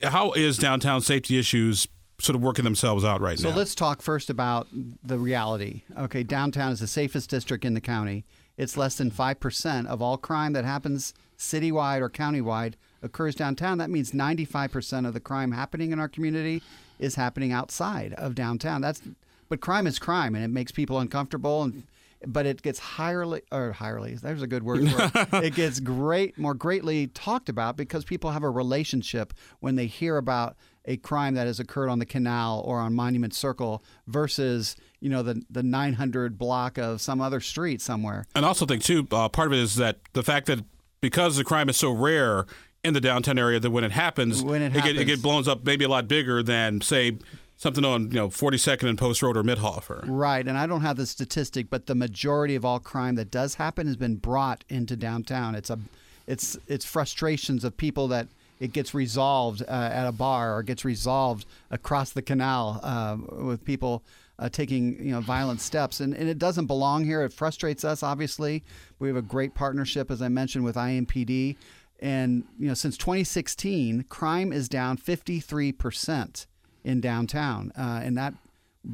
how 0.00 0.30
is 0.32 0.58
downtown 0.58 1.00
safety 1.00 1.40
issues 1.40 1.88
sort 2.18 2.36
of 2.36 2.42
working 2.42 2.64
themselves 2.64 3.04
out 3.04 3.20
right 3.20 3.38
so 3.38 3.48
now. 3.48 3.54
So 3.54 3.58
let's 3.58 3.74
talk 3.74 4.02
first 4.02 4.30
about 4.30 4.68
the 5.04 5.18
reality. 5.18 5.82
Okay, 5.96 6.22
downtown 6.22 6.72
is 6.72 6.80
the 6.80 6.86
safest 6.86 7.30
district 7.30 7.64
in 7.64 7.74
the 7.74 7.80
county. 7.80 8.24
It's 8.56 8.76
less 8.76 8.96
than 8.96 9.10
5% 9.10 9.86
of 9.86 10.00
all 10.00 10.16
crime 10.16 10.54
that 10.54 10.64
happens 10.64 11.12
citywide 11.38 12.00
or 12.00 12.08
countywide 12.08 12.74
occurs 13.02 13.34
downtown. 13.34 13.78
That 13.78 13.90
means 13.90 14.12
95% 14.12 15.06
of 15.06 15.12
the 15.12 15.20
crime 15.20 15.52
happening 15.52 15.92
in 15.92 16.00
our 16.00 16.08
community 16.08 16.62
is 16.98 17.16
happening 17.16 17.52
outside 17.52 18.14
of 18.14 18.34
downtown. 18.34 18.80
That's 18.80 19.02
but 19.48 19.60
crime 19.60 19.86
is 19.86 19.98
crime 19.98 20.34
and 20.34 20.42
it 20.42 20.48
makes 20.48 20.72
people 20.72 20.98
uncomfortable 20.98 21.62
and 21.62 21.84
but 22.26 22.46
it 22.46 22.62
gets 22.62 22.78
hirely 22.78 23.42
or 23.52 23.72
hirely 23.72 24.14
there's 24.14 24.42
a 24.42 24.46
good 24.46 24.62
word 24.62 24.88
for 24.90 25.10
it 25.14 25.44
it 25.44 25.54
gets 25.54 25.80
great 25.80 26.36
more 26.38 26.54
greatly 26.54 27.06
talked 27.08 27.48
about 27.48 27.76
because 27.76 28.04
people 28.04 28.30
have 28.30 28.42
a 28.42 28.50
relationship 28.50 29.32
when 29.60 29.76
they 29.76 29.86
hear 29.86 30.16
about 30.16 30.56
a 30.86 30.96
crime 30.96 31.34
that 31.34 31.46
has 31.46 31.60
occurred 31.60 31.88
on 31.88 31.98
the 31.98 32.06
canal 32.06 32.62
or 32.64 32.78
on 32.78 32.94
Monument 32.94 33.34
Circle 33.34 33.82
versus 34.06 34.76
you 35.00 35.10
know 35.10 35.22
the 35.22 35.42
the 35.50 35.62
900 35.62 36.38
block 36.38 36.78
of 36.78 37.00
some 37.00 37.20
other 37.20 37.40
street 37.40 37.82
somewhere. 37.82 38.26
And 38.34 38.44
also 38.44 38.66
think 38.66 38.82
too, 38.82 39.06
uh, 39.10 39.28
part 39.28 39.48
of 39.48 39.52
it 39.52 39.58
is 39.58 39.76
that 39.76 39.98
the 40.12 40.22
fact 40.22 40.46
that 40.46 40.64
because 41.00 41.36
the 41.36 41.44
crime 41.44 41.68
is 41.68 41.76
so 41.76 41.90
rare 41.90 42.46
in 42.84 42.94
the 42.94 43.00
downtown 43.00 43.38
area, 43.38 43.58
that 43.58 43.70
when 43.70 43.84
it 43.84 43.92
happens, 43.92 44.42
when 44.42 44.62
it, 44.62 44.74
it. 44.76 44.82
Get, 44.84 44.96
it 44.96 45.04
get 45.04 45.22
blown 45.22 45.48
up 45.48 45.64
maybe 45.64 45.84
a 45.84 45.88
lot 45.88 46.08
bigger 46.08 46.42
than 46.42 46.80
say 46.80 47.18
something 47.56 47.84
on 47.84 48.10
you 48.10 48.16
know 48.16 48.28
42nd 48.28 48.88
and 48.88 48.98
Post 48.98 49.22
Road 49.22 49.36
or 49.36 49.42
Mitthoefer. 49.42 50.04
Right, 50.06 50.46
and 50.46 50.56
I 50.56 50.66
don't 50.66 50.82
have 50.82 50.96
the 50.96 51.06
statistic, 51.06 51.68
but 51.70 51.86
the 51.86 51.94
majority 51.94 52.54
of 52.54 52.64
all 52.64 52.78
crime 52.78 53.14
that 53.16 53.30
does 53.30 53.54
happen 53.54 53.86
has 53.86 53.96
been 53.96 54.16
brought 54.16 54.64
into 54.68 54.96
downtown. 54.96 55.54
It's 55.54 55.70
a 55.70 55.78
it's 56.26 56.58
it's 56.66 56.84
frustrations 56.84 57.64
of 57.64 57.76
people 57.76 58.08
that 58.08 58.28
it 58.58 58.72
gets 58.72 58.94
resolved 58.94 59.62
uh, 59.62 59.90
at 59.92 60.06
a 60.06 60.12
bar 60.12 60.56
or 60.56 60.62
gets 60.62 60.84
resolved 60.84 61.44
across 61.70 62.12
the 62.12 62.22
canal 62.22 62.80
uh, 62.82 63.16
with 63.44 63.64
people 63.64 64.02
uh, 64.38 64.48
taking 64.48 65.02
you 65.04 65.12
know 65.12 65.20
violent 65.20 65.60
steps. 65.60 66.00
And, 66.00 66.14
and 66.14 66.28
it 66.28 66.38
doesn't 66.38 66.66
belong 66.66 67.04
here. 67.04 67.22
It 67.22 67.32
frustrates 67.32 67.84
us 67.84 68.02
obviously. 68.02 68.64
We 68.98 69.08
have 69.08 69.16
a 69.16 69.22
great 69.22 69.54
partnership 69.54 70.10
as 70.10 70.22
i 70.22 70.28
mentioned 70.28 70.64
with 70.64 70.76
IMPD 70.76 71.56
and 72.00 72.44
you 72.58 72.68
know 72.68 72.74
since 72.74 72.96
2016 72.98 74.04
crime 74.04 74.52
is 74.52 74.68
down 74.68 74.98
53% 74.98 76.46
in 76.86 77.00
downtown 77.00 77.70
uh, 77.76 78.00
and 78.02 78.16
that 78.16 78.32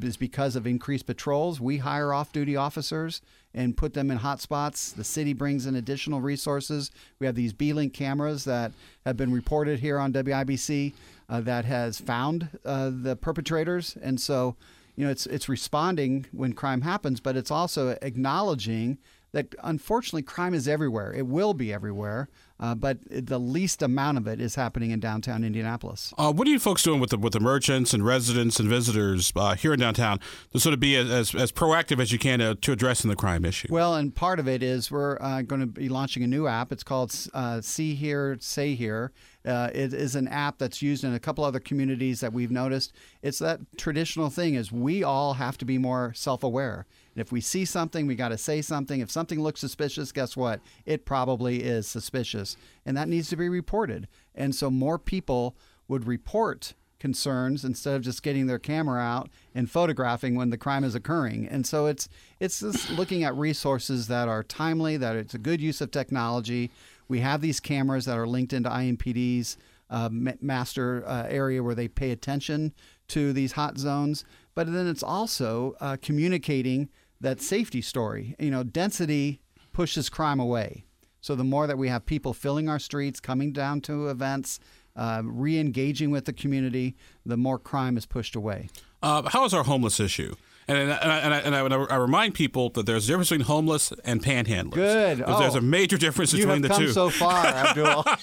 is 0.01 0.17
because 0.17 0.55
of 0.55 0.67
increased 0.67 1.05
patrols 1.05 1.61
we 1.61 1.77
hire 1.77 2.13
off-duty 2.13 2.55
officers 2.55 3.21
and 3.53 3.77
put 3.77 3.93
them 3.93 4.09
in 4.09 4.17
hot 4.17 4.41
spots. 4.41 4.91
The 4.91 5.03
city 5.03 5.33
brings 5.33 5.65
in 5.65 5.75
additional 5.75 6.21
resources. 6.21 6.91
We 7.19 7.27
have 7.27 7.35
these 7.35 7.53
B-Link 7.53 7.93
cameras 7.93 8.45
that 8.45 8.71
have 9.05 9.17
been 9.17 9.31
reported 9.31 9.79
here 9.79 9.99
on 9.99 10.13
WIBC 10.13 10.93
uh, 11.29 11.41
that 11.41 11.65
has 11.65 11.99
found 11.99 12.49
uh, 12.65 12.91
the 12.93 13.15
perpetrators, 13.15 13.97
and 14.01 14.19
so 14.19 14.55
you 14.95 15.05
know 15.05 15.11
it's 15.11 15.25
it's 15.25 15.49
responding 15.49 16.25
when 16.31 16.53
crime 16.53 16.81
happens, 16.81 17.19
but 17.19 17.35
it's 17.35 17.51
also 17.51 17.97
acknowledging 18.01 18.97
that 19.33 19.53
unfortunately 19.63 20.21
crime 20.21 20.53
is 20.53 20.67
everywhere. 20.67 21.11
It 21.11 21.27
will 21.27 21.53
be 21.53 21.73
everywhere, 21.73 22.29
uh, 22.59 22.75
but 22.75 22.99
the 23.09 23.39
least 23.39 23.81
amount 23.81 24.19
of 24.19 24.27
it 24.27 24.39
is 24.39 24.55
happening 24.55 24.91
in 24.91 24.99
downtown 24.99 25.43
Indianapolis. 25.43 26.13
Uh, 26.17 26.31
what 26.31 26.47
are 26.47 26.51
you 26.51 26.59
folks 26.59 26.83
doing 26.83 26.99
with 26.99 27.09
the 27.09 27.17
with 27.17 27.33
the 27.33 27.39
merchants 27.39 27.93
and 27.93 28.05
residents 28.05 28.59
and 28.59 28.69
visitors 28.69 29.33
uh, 29.35 29.55
here 29.55 29.73
in 29.73 29.79
downtown 29.79 30.19
to 30.51 30.59
sort 30.59 30.73
of 30.73 30.79
be 30.79 30.95
as, 30.95 31.35
as 31.35 31.51
proactive 31.51 31.99
as 31.99 32.11
you 32.11 32.19
can 32.19 32.39
to, 32.39 32.55
to 32.55 32.71
addressing 32.71 33.09
the 33.09 33.15
crime 33.15 33.43
issue? 33.43 33.67
Well, 33.69 33.95
and 33.95 34.13
part 34.13 34.39
of 34.39 34.47
it 34.47 34.61
is 34.61 34.91
we're 34.91 35.17
uh, 35.19 35.41
going 35.41 35.61
to 35.61 35.67
be 35.67 35.89
launching 35.89 36.23
a 36.23 36.27
new 36.27 36.47
app. 36.47 36.71
It's 36.71 36.83
called 36.83 37.13
uh, 37.33 37.59
See 37.61 37.95
Here, 37.95 38.37
Say 38.39 38.75
Here. 38.75 39.11
Uh, 39.45 39.69
it 39.73 39.93
is 39.93 40.15
an 40.15 40.27
app 40.29 40.57
that's 40.57 40.81
used 40.81 41.03
in 41.03 41.13
a 41.13 41.19
couple 41.19 41.43
other 41.43 41.59
communities 41.59 42.21
that 42.21 42.31
we've 42.31 42.51
noticed. 42.51 42.93
It's 43.21 43.39
that 43.39 43.59
traditional 43.77 44.29
thing 44.29 44.53
is 44.53 44.71
we 44.71 45.03
all 45.03 45.33
have 45.33 45.57
to 45.57 45.65
be 45.65 45.77
more 45.77 46.13
self-aware. 46.15 46.85
And 47.13 47.21
if 47.21 47.31
we 47.31 47.41
see 47.41 47.65
something, 47.65 48.07
we 48.07 48.15
got 48.15 48.29
to 48.29 48.37
say 48.37 48.61
something. 48.61 48.99
If 48.99 49.11
something 49.11 49.41
looks 49.41 49.59
suspicious, 49.59 50.11
guess 50.11 50.35
what? 50.35 50.61
It 50.85 51.05
probably 51.05 51.63
is 51.63 51.87
suspicious, 51.87 52.57
and 52.85 52.97
that 52.97 53.07
needs 53.09 53.29
to 53.29 53.35
be 53.35 53.49
reported. 53.49 54.07
And 54.33 54.55
so 54.55 54.71
more 54.71 54.97
people 54.97 55.55
would 55.87 56.07
report 56.07 56.73
concerns 57.03 57.65
instead 57.65 57.95
of 57.95 58.01
just 58.01 58.23
getting 58.23 58.47
their 58.47 58.57
camera 58.57 59.01
out 59.01 59.29
and 59.53 59.69
photographing 59.69 60.35
when 60.35 60.51
the 60.51 60.57
crime 60.57 60.85
is 60.85 60.95
occurring. 60.95 61.45
And 61.49 61.67
so 61.67 61.85
it's 61.85 62.07
it's 62.39 62.61
just 62.61 62.89
looking 62.97 63.25
at 63.25 63.35
resources 63.35 64.07
that 64.07 64.29
are 64.29 64.41
timely, 64.41 64.95
that 64.97 65.17
it's 65.17 65.33
a 65.33 65.37
good 65.37 65.59
use 65.59 65.81
of 65.81 65.91
technology. 65.91 66.71
We 67.09 67.19
have 67.19 67.41
these 67.41 67.59
cameras 67.59 68.05
that 68.05 68.17
are 68.17 68.25
linked 68.25 68.53
into 68.53 68.69
IMPD's 68.69 69.57
uh, 69.89 70.09
master 70.11 71.03
uh, 71.05 71.27
area 71.27 71.61
where 71.61 71.75
they 71.75 71.89
pay 71.89 72.11
attention 72.11 72.73
to 73.09 73.33
these 73.33 73.51
hot 73.51 73.77
zones. 73.77 74.23
But 74.55 74.71
then 74.71 74.87
it's 74.87 75.03
also 75.03 75.75
uh, 75.81 75.97
communicating 76.01 76.89
that 77.23 77.41
safety 77.41 77.81
story. 77.81 78.35
You 78.37 78.51
know, 78.51 78.63
density 78.63 79.41
pushes 79.71 80.09
crime 80.09 80.39
away. 80.39 80.85
So 81.21 81.35
the 81.35 81.43
more 81.43 81.67
that 81.67 81.77
we 81.77 81.87
have 81.87 82.05
people 82.05 82.33
filling 82.33 82.69
our 82.69 82.79
streets, 82.79 83.19
coming 83.19 83.53
down 83.53 83.81
to 83.81 84.09
events, 84.09 84.59
uh, 84.95 85.21
re-engaging 85.23 86.11
with 86.11 86.25
the 86.25 86.33
community, 86.33 86.95
the 87.25 87.37
more 87.37 87.57
crime 87.57 87.97
is 87.97 88.05
pushed 88.05 88.35
away. 88.35 88.69
Uh, 89.01 89.27
how 89.29 89.45
is 89.45 89.53
our 89.53 89.63
homeless 89.63 89.99
issue? 89.99 90.35
And, 90.67 90.77
and, 90.77 90.91
I, 90.91 91.17
and, 91.19 91.33
I, 91.33 91.61
and 91.61 91.73
I, 91.73 91.77
I, 91.77 91.95
remind 91.97 92.35
people 92.35 92.69
that 92.69 92.85
there's 92.85 93.03
a 93.03 93.07
difference 93.07 93.29
between 93.29 93.45
homeless 93.45 93.91
and 94.05 94.23
panhandlers. 94.23 94.75
Good. 94.75 95.23
Oh, 95.25 95.39
there's 95.39 95.55
a 95.55 95.61
major 95.61 95.97
difference 95.97 96.31
between 96.31 96.61
the 96.61 96.69
two. 96.69 96.89
so 96.91 97.09
far, 97.09 97.45
Abdul. 97.45 97.83
well, 98.05 98.15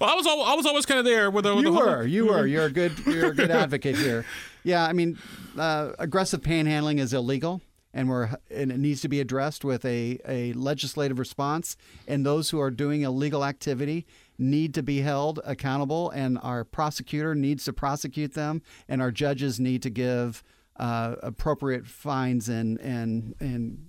I 0.00 0.14
was 0.14 0.26
I 0.26 0.54
was 0.54 0.64
always 0.64 0.86
kind 0.86 1.00
of 1.00 1.04
there 1.04 1.28
with 1.28 1.42
the. 1.42 1.56
With 1.56 1.64
you 1.64 1.72
the 1.72 1.76
were. 1.76 2.04
You 2.04 2.26
were. 2.26 2.46
You're 2.46 2.66
a 2.66 2.70
good. 2.70 2.96
You're 3.04 3.30
a 3.30 3.34
good 3.34 3.50
advocate 3.50 3.96
here. 3.96 4.24
Yeah, 4.64 4.84
I 4.84 4.92
mean, 4.92 5.18
uh, 5.56 5.92
aggressive 5.98 6.40
panhandling 6.40 6.98
is 6.98 7.12
illegal 7.12 7.60
and 7.94 8.08
we're 8.08 8.28
and 8.50 8.72
it 8.72 8.78
needs 8.78 9.00
to 9.02 9.08
be 9.08 9.20
addressed 9.20 9.64
with 9.64 9.84
a, 9.84 10.18
a 10.26 10.52
legislative 10.54 11.18
response. 11.18 11.76
And 12.06 12.26
those 12.26 12.50
who 12.50 12.60
are 12.60 12.70
doing 12.70 13.02
illegal 13.02 13.44
activity 13.44 14.04
need 14.36 14.74
to 14.74 14.82
be 14.82 15.00
held 15.00 15.40
accountable, 15.44 16.10
and 16.10 16.38
our 16.42 16.64
prosecutor 16.64 17.34
needs 17.34 17.64
to 17.64 17.72
prosecute 17.72 18.34
them, 18.34 18.62
and 18.88 19.00
our 19.00 19.12
judges 19.12 19.60
need 19.60 19.82
to 19.82 19.90
give 19.90 20.42
uh, 20.76 21.14
appropriate 21.22 21.86
fines 21.86 22.48
and 22.48 22.78
and 22.80 23.36
and 23.38 23.88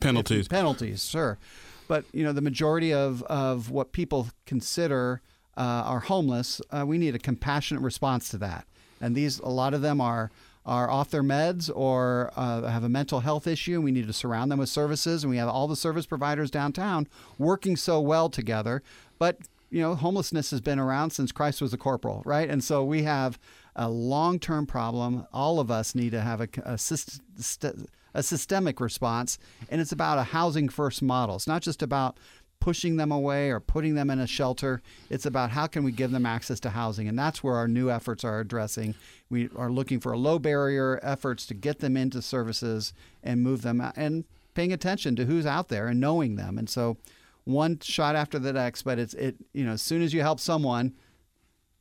penalties. 0.00 0.48
Penalties, 0.48 1.08
sure. 1.08 1.38
But 1.86 2.04
you 2.12 2.24
know, 2.24 2.32
the 2.32 2.42
majority 2.42 2.92
of 2.92 3.22
of 3.22 3.70
what 3.70 3.92
people 3.92 4.28
consider 4.44 5.22
uh, 5.56 5.60
are 5.60 6.00
homeless, 6.00 6.60
uh, 6.70 6.84
we 6.84 6.98
need 6.98 7.14
a 7.14 7.18
compassionate 7.18 7.82
response 7.82 8.28
to 8.30 8.38
that. 8.38 8.66
And 9.00 9.14
these, 9.14 9.38
a 9.40 9.48
lot 9.48 9.74
of 9.74 9.82
them 9.82 10.00
are 10.00 10.30
are 10.66 10.90
off 10.90 11.08
their 11.08 11.22
meds 11.22 11.70
or 11.74 12.30
uh, 12.36 12.62
have 12.62 12.84
a 12.84 12.90
mental 12.90 13.20
health 13.20 13.46
issue, 13.46 13.76
and 13.76 13.84
we 13.84 13.90
need 13.90 14.06
to 14.06 14.12
surround 14.12 14.52
them 14.52 14.58
with 14.58 14.68
services. 14.68 15.24
And 15.24 15.30
we 15.30 15.38
have 15.38 15.48
all 15.48 15.66
the 15.66 15.74
service 15.74 16.04
providers 16.04 16.50
downtown 16.50 17.08
working 17.38 17.74
so 17.74 18.00
well 18.00 18.28
together. 18.28 18.82
But 19.18 19.38
you 19.70 19.80
know, 19.80 19.94
homelessness 19.94 20.50
has 20.50 20.60
been 20.60 20.78
around 20.78 21.10
since 21.10 21.32
Christ 21.32 21.60
was 21.60 21.72
a 21.72 21.78
corporal, 21.78 22.22
right? 22.24 22.48
And 22.48 22.62
so 22.62 22.84
we 22.84 23.02
have 23.02 23.38
a 23.76 23.88
long-term 23.88 24.66
problem. 24.66 25.26
All 25.32 25.60
of 25.60 25.70
us 25.70 25.94
need 25.94 26.10
to 26.10 26.20
have 26.20 26.40
a, 26.40 26.48
a, 26.64 26.78
a 28.14 28.22
systemic 28.22 28.80
response, 28.80 29.38
and 29.68 29.80
it's 29.80 29.92
about 29.92 30.18
a 30.18 30.24
housing 30.24 30.68
first 30.68 31.02
model. 31.02 31.36
It's 31.36 31.46
not 31.46 31.62
just 31.62 31.82
about 31.82 32.18
pushing 32.60 32.96
them 32.96 33.12
away 33.12 33.50
or 33.50 33.60
putting 33.60 33.94
them 33.94 34.10
in 34.10 34.18
a 34.18 34.26
shelter. 34.26 34.82
It's 35.10 35.26
about 35.26 35.50
how 35.50 35.66
can 35.66 35.84
we 35.84 35.92
give 35.92 36.10
them 36.10 36.26
access 36.26 36.60
to 36.60 36.70
housing, 36.70 37.08
and 37.08 37.18
that's 37.18 37.42
where 37.42 37.54
our 37.54 37.68
new 37.68 37.90
efforts 37.90 38.24
are 38.24 38.40
addressing. 38.40 38.94
We 39.30 39.48
are 39.56 39.70
looking 39.70 40.00
for 40.00 40.16
low 40.16 40.38
barrier 40.38 40.98
efforts 41.02 41.46
to 41.46 41.54
get 41.54 41.78
them 41.78 41.96
into 41.96 42.22
services 42.22 42.92
and 43.22 43.42
move 43.42 43.62
them 43.62 43.80
out, 43.80 43.94
and 43.96 44.24
paying 44.54 44.72
attention 44.72 45.16
to 45.16 45.24
who's 45.24 45.46
out 45.46 45.68
there 45.68 45.86
and 45.88 46.00
knowing 46.00 46.36
them. 46.36 46.58
And 46.58 46.68
so, 46.68 46.96
one 47.44 47.78
shot 47.80 48.16
after 48.16 48.38
the 48.38 48.52
next, 48.52 48.82
but 48.82 48.98
it's 48.98 49.14
it 49.14 49.36
you 49.52 49.64
know 49.64 49.72
as 49.72 49.82
soon 49.82 50.02
as 50.02 50.12
you 50.12 50.20
help 50.20 50.40
someone, 50.40 50.94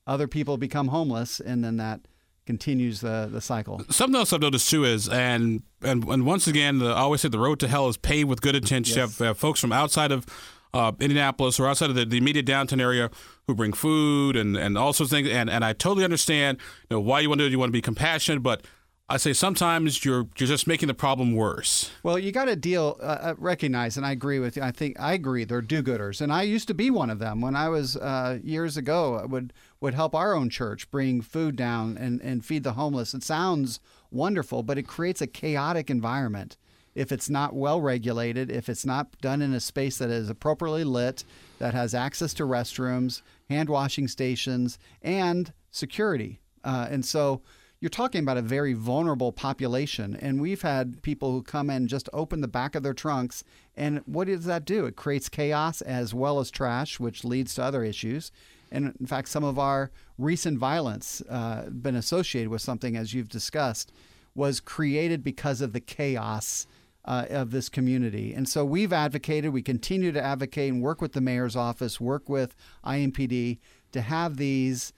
other 0.06 0.28
people 0.28 0.58
become 0.58 0.90
homeless, 0.90 1.40
and 1.40 1.64
then 1.64 1.78
that 1.78 2.02
continues 2.46 3.02
the, 3.02 3.28
the 3.30 3.42
cycle. 3.42 3.82
Something 3.90 4.16
else 4.16 4.32
I've 4.32 4.42
noticed 4.42 4.70
too 4.70 4.86
is, 4.86 5.10
and 5.10 5.64
and, 5.82 6.06
and 6.06 6.26
once 6.26 6.48
again, 6.48 6.80
the, 6.80 6.88
I 6.88 7.00
always 7.00 7.22
say 7.22 7.28
the 7.28 7.38
road 7.38 7.60
to 7.60 7.68
hell 7.68 7.88
is 7.90 7.98
paved 7.98 8.30
with 8.30 8.42
good 8.42 8.56
intentions. 8.56 8.96
Yes. 8.96 9.20
You 9.20 9.26
have, 9.26 9.36
have 9.36 9.38
folks 9.38 9.60
from 9.60 9.72
outside 9.72 10.12
of 10.12 10.26
uh, 10.74 10.92
Indianapolis 11.00 11.60
or 11.60 11.68
outside 11.68 11.90
of 11.90 11.96
the, 11.96 12.06
the, 12.06 12.18
immediate 12.18 12.46
downtown 12.46 12.80
area 12.80 13.10
who 13.48 13.56
bring 13.56 13.74
food 13.74 14.36
and, 14.36 14.56
and 14.58 14.78
all 14.78 14.94
sorts 14.94 15.12
of 15.12 15.18
things. 15.18 15.30
And, 15.30 15.50
and 15.50 15.64
I 15.64 15.74
totally 15.74 16.04
understand 16.04 16.58
you 16.90 16.98
know, 16.98 17.02
why 17.02 17.22
you 17.22 17.30
want 17.30 17.40
to 17.40 17.46
do 17.46 17.48
it. 17.48 17.52
You 17.52 17.60
want 17.60 17.70
to 17.70 17.74
be 17.74 17.82
compassionate, 17.82 18.44
but 18.44 18.62
I 19.10 19.16
say 19.16 19.32
sometimes 19.32 20.04
you're 20.04 20.28
you're 20.38 20.50
just 20.50 20.68
making 20.68 20.88
the 20.88 20.94
problem 20.94 21.34
worse. 21.34 21.92
Well, 22.04 22.20
you 22.20 22.34
got 22.34 22.46
to 22.46 22.58
deal, 22.58 22.98
uh, 23.02 23.06
uh, 23.06 23.36
recognize, 23.38 23.96
and 23.96 24.06
I 24.06 24.12
agree 24.12 24.40
with 24.40 24.58
you. 24.58 24.64
I 24.64 24.72
think 24.72 25.00
I 25.00 25.14
agree. 25.14 25.46
They're 25.46 25.62
do-gooders, 25.62 26.20
and 26.20 26.32
I 26.32 26.42
used 26.42 26.68
to 26.68 26.74
be 26.74 26.90
one 26.90 27.10
of 27.10 27.20
them 27.20 27.40
when 27.40 27.56
I 27.56 27.70
was 27.70 27.96
uh, 27.96 28.40
years 28.44 28.76
ago. 28.76 29.16
I 29.16 29.26
would 29.26 29.54
would 29.80 29.94
help 29.94 30.14
our 30.14 30.36
own 30.36 30.50
church 30.50 30.92
bring 30.92 31.22
food 31.22 31.56
down 31.56 31.98
and 31.98 32.20
and 32.22 32.44
feed 32.44 32.64
the 32.64 32.74
homeless. 32.74 33.14
It 33.14 33.24
sounds 33.24 33.80
wonderful, 34.12 34.62
but 34.62 34.78
it 34.78 34.88
creates 34.88 35.22
a 35.22 35.28
chaotic 35.28 35.90
environment 35.90 36.58
if 36.98 37.12
it's 37.12 37.30
not 37.30 37.54
well 37.54 37.80
regulated, 37.80 38.52
if 38.52 38.68
it's 38.68 38.86
not 38.86 39.20
done 39.22 39.44
in 39.44 39.54
a 39.54 39.60
space 39.60 40.00
that 40.00 40.10
is 40.10 40.32
appropriately 40.32 40.84
lit, 40.84 41.24
that 41.60 41.76
has 41.76 41.94
access 41.94 42.34
to 42.34 42.44
restrooms, 42.44 43.22
hand 43.50 43.70
washing 43.70 44.08
stations, 44.08 44.80
and 45.04 45.54
security. 45.70 46.40
Uh, 46.64 46.88
and 46.90 47.06
so 47.06 47.44
you're 47.80 47.90
talking 47.90 48.24
about 48.24 48.38
a 48.38 48.42
very 48.42 48.74
vulnerable 48.74 49.32
population. 49.32 50.16
And 50.16 50.42
we've 50.42 50.64
had 50.64 51.04
people 51.04 51.32
who 51.32 51.44
come 51.44 51.70
in 51.70 51.88
just 51.88 52.10
open 52.14 52.42
the 52.42 52.48
back 52.48 52.74
of 52.74 52.82
their 52.82 52.96
trunks. 52.96 53.44
And 53.76 54.02
what 54.08 54.26
does 54.26 54.46
that 54.46 54.66
do? 54.66 54.88
It 54.88 54.96
creates 54.96 55.30
chaos 55.30 55.82
as 55.82 56.16
well 56.16 56.40
as 56.40 56.50
trash, 56.50 57.00
which 57.00 57.24
leads 57.24 57.54
to 57.56 57.64
other 57.64 57.84
issues. 57.84 58.32
And 58.72 58.96
in 59.00 59.06
fact, 59.06 59.30
some 59.30 59.44
of 59.44 59.60
our 59.60 59.92
recent 60.18 60.58
violence, 60.58 61.22
uh, 61.30 61.70
been 61.70 61.96
associated 61.96 62.50
with 62.50 62.64
something, 62.64 62.98
as 62.98 63.14
you've 63.14 63.30
discussed, 63.30 63.92
was 64.34 64.60
created 64.60 65.24
because 65.24 65.62
of 65.62 65.74
the 65.74 65.80
chaos 65.80 66.66
uh, 67.08 67.26
of 67.30 67.52
this 67.52 67.70
community. 67.70 68.34
And 68.34 68.48
so 68.48 68.66
we've 68.66 68.92
advocated, 68.92 69.54
we 69.54 69.62
continue 69.62 70.12
to 70.12 70.22
advocate 70.22 70.74
and 70.74 70.82
work 70.82 71.02
with 71.02 71.14
the 71.14 71.22
mayor's 71.22 71.56
office, 71.56 72.02
work 72.02 72.28
with 72.28 72.54
IMPD 72.86 73.60
to 73.94 74.02
have 74.02 74.38
these 74.38 74.92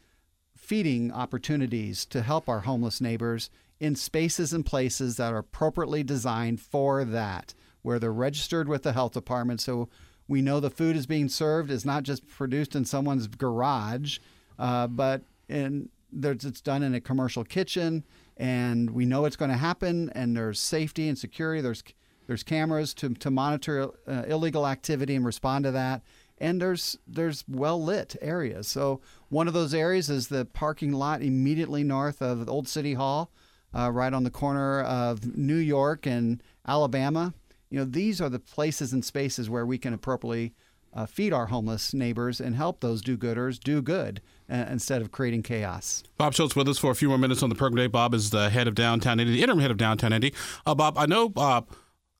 feeding 0.57 1.11
opportunities 1.11 2.05
to 2.07 2.23
help 2.23 2.49
our 2.49 2.61
homeless 2.61 2.99
neighbors 2.99 3.49
in 3.79 3.95
spaces 3.95 4.51
and 4.51 4.65
places 4.65 5.17
that 5.17 5.31
are 5.31 5.37
appropriately 5.37 6.03
designed 6.03 6.59
for 6.59 7.05
that, 7.05 7.53
where 7.83 7.99
they're 7.99 8.11
registered 8.11 8.67
with 8.67 8.83
the 8.83 8.93
health 8.93 9.13
department. 9.13 9.61
So 9.61 9.87
we 10.27 10.41
know 10.41 10.59
the 10.59 10.69
food 10.69 10.95
is 10.95 11.05
being 11.05 11.29
served 11.29 11.71
is 11.71 11.85
not 11.85 12.03
just 12.03 12.27
produced 12.27 12.75
in 12.75 12.85
someone's 12.85 13.27
garage, 13.27 14.17
uh, 14.57 14.87
but 14.87 15.21
in 15.47 15.89
it's 16.11 16.61
done 16.61 16.81
in 16.81 16.95
a 16.95 17.01
commercial 17.01 17.43
kitchen, 17.43 18.03
and 18.35 18.89
we 18.89 19.05
know 19.05 19.25
it's 19.25 19.35
going 19.35 19.51
to 19.51 19.57
happen. 19.57 20.09
And 20.15 20.35
there's 20.35 20.59
safety 20.59 21.07
and 21.07 21.17
security. 21.17 21.61
There's 21.61 21.83
there's 22.29 22.43
cameras 22.43 22.93
to, 22.93 23.09
to 23.15 23.31
monitor 23.31 23.89
uh, 24.07 24.21
illegal 24.27 24.67
activity 24.67 25.15
and 25.15 25.25
respond 25.25 25.63
to 25.65 25.71
that. 25.71 26.03
And 26.37 26.61
there's 26.61 26.95
there's 27.07 27.43
well 27.47 27.83
lit 27.83 28.15
areas. 28.21 28.67
So 28.67 29.01
one 29.29 29.47
of 29.47 29.55
those 29.55 29.73
areas 29.73 30.11
is 30.11 30.27
the 30.27 30.45
parking 30.45 30.91
lot 30.91 31.23
immediately 31.23 31.83
north 31.83 32.21
of 32.21 32.47
Old 32.47 32.67
City 32.67 32.93
Hall, 32.93 33.31
uh, 33.75 33.89
right 33.91 34.13
on 34.13 34.25
the 34.25 34.29
corner 34.29 34.81
of 34.81 35.35
New 35.35 35.55
York 35.55 36.05
and 36.05 36.43
Alabama. 36.67 37.33
You 37.71 37.79
know, 37.79 37.85
these 37.85 38.21
are 38.21 38.29
the 38.29 38.37
places 38.37 38.93
and 38.93 39.03
spaces 39.03 39.49
where 39.49 39.65
we 39.65 39.79
can 39.79 39.91
appropriately 39.91 40.53
uh, 40.93 41.07
feed 41.07 41.33
our 41.33 41.47
homeless 41.47 41.95
neighbors 41.95 42.39
and 42.39 42.55
help 42.55 42.79
those 42.79 43.01
do-gooders 43.01 43.59
do 43.59 43.81
good 43.81 44.21
uh, 44.51 44.65
instead 44.69 45.01
of 45.01 45.11
creating 45.11 45.41
chaos. 45.41 46.03
Bob 46.17 46.35
Schultz 46.35 46.55
with 46.55 46.69
us 46.69 46.77
for 46.77 46.91
a 46.91 46.95
few 46.95 47.09
more 47.09 47.17
minutes 47.17 47.41
on 47.41 47.49
the 47.49 47.55
program 47.55 47.77
today. 47.77 47.87
Bob 47.87 48.13
is 48.13 48.29
the 48.29 48.51
head 48.51 48.67
of 48.67 48.75
Downtown 48.75 49.19
Indy, 49.19 49.33
the 49.33 49.41
interim 49.41 49.59
head 49.59 49.71
of 49.71 49.77
Downtown 49.77 50.13
Indy. 50.13 50.31
Uh, 50.65 50.75
Bob, 50.75 50.95
I 50.95 51.07
know 51.07 51.33
uh, 51.35 51.61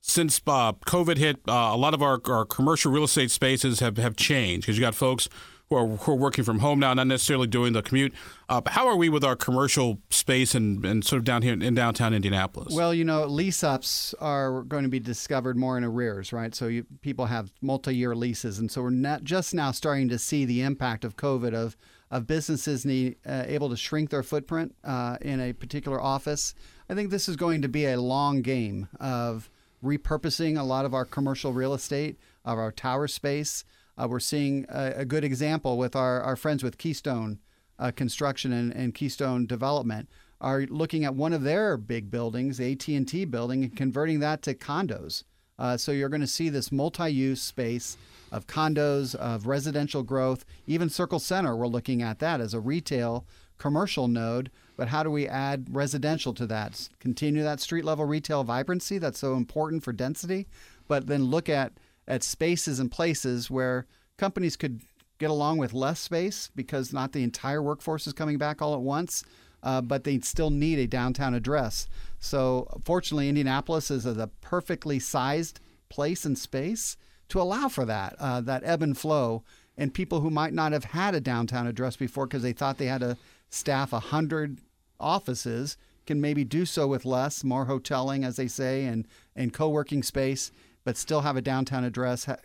since 0.02 0.42
uh, 0.48 0.74
COVID 0.74 1.18
hit, 1.18 1.38
uh, 1.48 1.72
a 1.74 1.78
lot 1.78 1.94
of 1.94 2.02
our, 2.02 2.20
our 2.26 2.46
commercial 2.46 2.92
real 2.92 3.04
estate 3.04 3.32
spaces 3.32 3.80
have, 3.80 3.98
have 3.98 4.16
changed 4.16 4.66
because 4.66 4.78
you 4.78 4.82
got 4.82 4.96
folks 4.96 5.30
who 5.70 5.76
are, 5.76 5.88
who 5.88 6.12
are 6.14 6.16
working 6.16 6.44
from 6.44 6.60
home 6.60 6.80
now, 6.80 6.94
not 6.94 7.08
necessarily 7.08 7.48
doing 7.48 7.74
the 7.74 7.82
commute. 7.82 8.14
Uh, 8.48 8.62
how 8.68 8.88
are 8.88 8.96
we 8.96 9.08
with 9.08 9.24
our 9.24 9.36
commercial 9.36 10.00
space 10.10 10.56
and, 10.56 10.84
and 10.84 11.06
sort 11.06 11.20
of 11.20 11.24
down 11.26 11.42
here 11.42 11.54
in 11.54 11.76
downtown 11.76 12.14
Indianapolis? 12.14 12.74
Well, 12.74 12.94
you 12.94 13.06
know, 13.06 13.26
lease 13.26 13.64
ups 13.64 14.16
are 14.20 14.64
going 14.64 14.84
to 14.84 14.90
be 14.90 15.00
discovered 15.00 15.58
more 15.58 15.78
in 15.78 15.84
arrears, 15.84 16.34
right? 16.34 16.56
So 16.56 16.68
you, 16.68 16.86
people 17.02 17.28
have 17.28 17.52
multi 17.62 17.96
year 17.96 18.16
leases. 18.16 18.58
And 18.58 18.72
so 18.72 18.82
we're 18.82 18.90
not 18.90 19.24
just 19.24 19.54
now 19.54 19.72
starting 19.72 20.10
to 20.10 20.18
see 20.18 20.46
the 20.46 20.62
impact 20.62 21.06
of 21.06 21.16
COVID 21.16 21.54
of, 21.54 21.78
of 22.10 22.26
businesses 22.26 22.86
need, 22.86 23.18
uh, 23.26 23.44
able 23.46 23.70
to 23.70 23.78
shrink 23.78 24.10
their 24.10 24.24
footprint 24.24 24.74
uh, 24.84 25.18
in 25.22 25.40
a 25.40 25.54
particular 25.54 26.02
office. 26.02 26.56
I 26.90 26.96
think 26.96 27.12
this 27.12 27.30
is 27.30 27.36
going 27.36 27.62
to 27.62 27.70
be 27.70 27.86
a 27.86 28.02
long 28.02 28.42
game 28.42 28.88
of 29.00 29.52
repurposing 29.84 30.60
a 30.60 30.64
lot 30.64 30.86
of 30.86 30.94
our 30.94 31.06
commercial 31.06 31.54
real 31.54 31.74
estate, 31.74 32.18
of 32.46 32.58
our 32.58 32.72
tower 32.72 33.08
space. 33.08 33.64
Uh, 33.98 34.08
we're 34.08 34.20
seeing 34.20 34.66
a, 34.70 34.94
a, 34.98 35.06
good 35.06 35.24
example 35.24 35.78
with 35.78 35.96
our, 35.96 36.22
our 36.22 36.36
friends 36.36 36.64
with 36.64 36.78
Keystone 36.78 37.40
uh, 37.78 37.92
Construction 37.92 38.54
and, 38.54 38.74
and, 38.74 38.94
Keystone 38.94 39.46
Development 39.46 40.08
are 40.40 40.62
looking 40.70 41.04
at 41.04 41.16
one 41.16 41.34
of 41.34 41.44
their 41.44 41.76
big 41.76 42.10
buildings, 42.10 42.60
AT&T 42.60 43.26
building, 43.26 43.64
and 43.64 43.76
converting 43.76 44.20
that 44.22 44.42
to 44.44 44.54
condos. 44.54 45.24
Uh, 45.58 45.76
so 45.76 45.92
you're 45.92 46.10
going 46.10 46.22
to 46.22 46.28
see 46.28 46.48
this 46.48 46.72
multi-use 46.72 47.42
space 47.42 47.98
of 48.32 48.48
condos, 48.48 49.16
of 49.16 49.48
residential 49.48 50.04
growth. 50.04 50.46
Even 50.66 50.90
Circle 50.90 51.20
Centre, 51.20 51.56
we're 51.56 51.68
looking 51.68 52.02
at 52.02 52.20
that 52.20 52.40
as 52.40 52.54
a 52.54 52.60
retail 52.60 53.26
commercial 53.58 54.08
node. 54.08 54.50
But 54.80 54.88
how 54.88 55.04
do 55.04 55.12
we 55.12 55.28
add 55.28 55.68
residential 55.70 56.34
to 56.36 56.48
that? 56.48 56.88
Continue 57.02 57.44
that 57.44 57.60
street 57.60 57.84
level 57.84 58.06
retail 58.06 58.46
vibrancy 58.46 58.98
that's 58.98 59.20
so 59.20 59.34
important 59.34 59.84
for 59.84 59.92
density, 59.92 60.48
but 60.88 61.06
then 61.08 61.26
look 61.26 61.50
at 61.50 61.74
at 62.08 62.24
spaces 62.24 62.80
and 62.80 62.90
places 62.90 63.52
where 63.52 63.88
companies 64.18 64.56
could 64.56 64.80
get 65.18 65.30
along 65.30 65.58
with 65.58 65.74
less 65.74 66.00
space 66.00 66.50
because 66.56 66.94
not 66.94 67.12
the 67.12 67.24
entire 67.24 67.62
workforce 67.62 68.08
is 68.08 68.14
coming 68.14 68.38
back 68.38 68.62
all 68.62 68.74
at 68.74 68.80
once, 68.80 69.26
uh, 69.64 69.82
but 69.82 70.06
they 70.06 70.18
still 70.22 70.50
need 70.50 70.80
a 70.80 70.88
downtown 70.88 71.34
address. 71.34 71.90
So, 72.22 72.66
fortunately, 72.86 73.28
Indianapolis 73.28 73.92
is 73.92 74.06
a 74.06 74.32
perfectly 74.40 74.98
sized 74.98 75.60
place 75.90 76.24
and 76.24 76.38
space 76.38 76.96
to 77.28 77.42
allow 77.42 77.68
for 77.68 77.84
that, 77.84 78.16
uh, 78.18 78.40
that 78.40 78.64
ebb 78.64 78.82
and 78.82 78.98
flow. 78.98 79.44
And 79.76 79.94
people 79.94 80.22
who 80.22 80.30
might 80.30 80.54
not 80.54 80.72
have 80.72 80.86
had 80.86 81.16
a 81.16 81.22
downtown 81.22 81.68
address 81.68 81.98
before 81.98 82.28
because 82.28 82.44
they 82.44 82.54
thought 82.54 82.78
they 82.78 82.86
had 82.86 83.02
to 83.02 83.18
staff 83.50 83.92
100 83.92 84.60
offices 85.00 85.78
can 86.06 86.20
maybe 86.20 86.44
do 86.44 86.66
so 86.66 86.88
with 86.88 87.06
less, 87.06 87.44
more 87.44 87.66
hoteling, 87.66 88.26
as 88.26 88.36
they 88.36 88.48
say, 88.48 88.86
and, 88.86 89.08
and 89.36 89.54
co 89.54 89.70
working 89.70 90.04
space 90.04 90.52
but 90.84 90.98
still 90.98 91.22
have 91.22 91.38
a 91.38 91.42
downtown 91.42 91.84
address, 91.84 92.26
ha- 92.26 92.38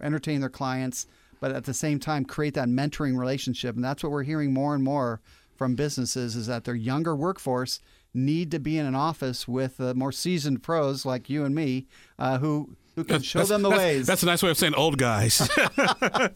entertain 0.00 0.40
their 0.40 0.50
clients, 0.50 1.06
but 1.40 1.52
at 1.52 1.64
the 1.64 1.74
same 1.74 1.98
time 1.98 2.24
create 2.24 2.54
that 2.54 2.68
mentoring 2.68 3.18
relationship. 3.18 3.76
And 3.76 3.84
that's 3.84 4.02
what 4.02 4.10
we're 4.10 4.22
hearing 4.22 4.52
more 4.52 4.74
and 4.74 4.82
more 4.82 5.20
from 5.54 5.74
businesses 5.74 6.34
is 6.34 6.46
that 6.46 6.64
their 6.64 6.74
younger 6.74 7.14
workforce 7.14 7.80
need 8.14 8.50
to 8.50 8.58
be 8.58 8.78
in 8.78 8.86
an 8.86 8.94
office 8.94 9.46
with 9.46 9.80
uh, 9.80 9.94
more 9.94 10.12
seasoned 10.12 10.62
pros 10.62 11.06
like 11.06 11.30
you 11.30 11.44
and 11.44 11.54
me 11.54 11.86
uh, 12.18 12.38
who 12.38 12.76
who 12.94 13.04
can 13.04 13.22
show 13.22 13.38
that's, 13.38 13.48
them 13.48 13.62
the 13.62 13.70
that's, 13.70 13.78
ways. 13.80 14.06
That's 14.06 14.22
a 14.22 14.26
nice 14.26 14.42
way 14.42 14.50
of 14.50 14.58
saying 14.58 14.74
old 14.74 14.98
guys. 14.98 15.40
uh, 15.78 16.28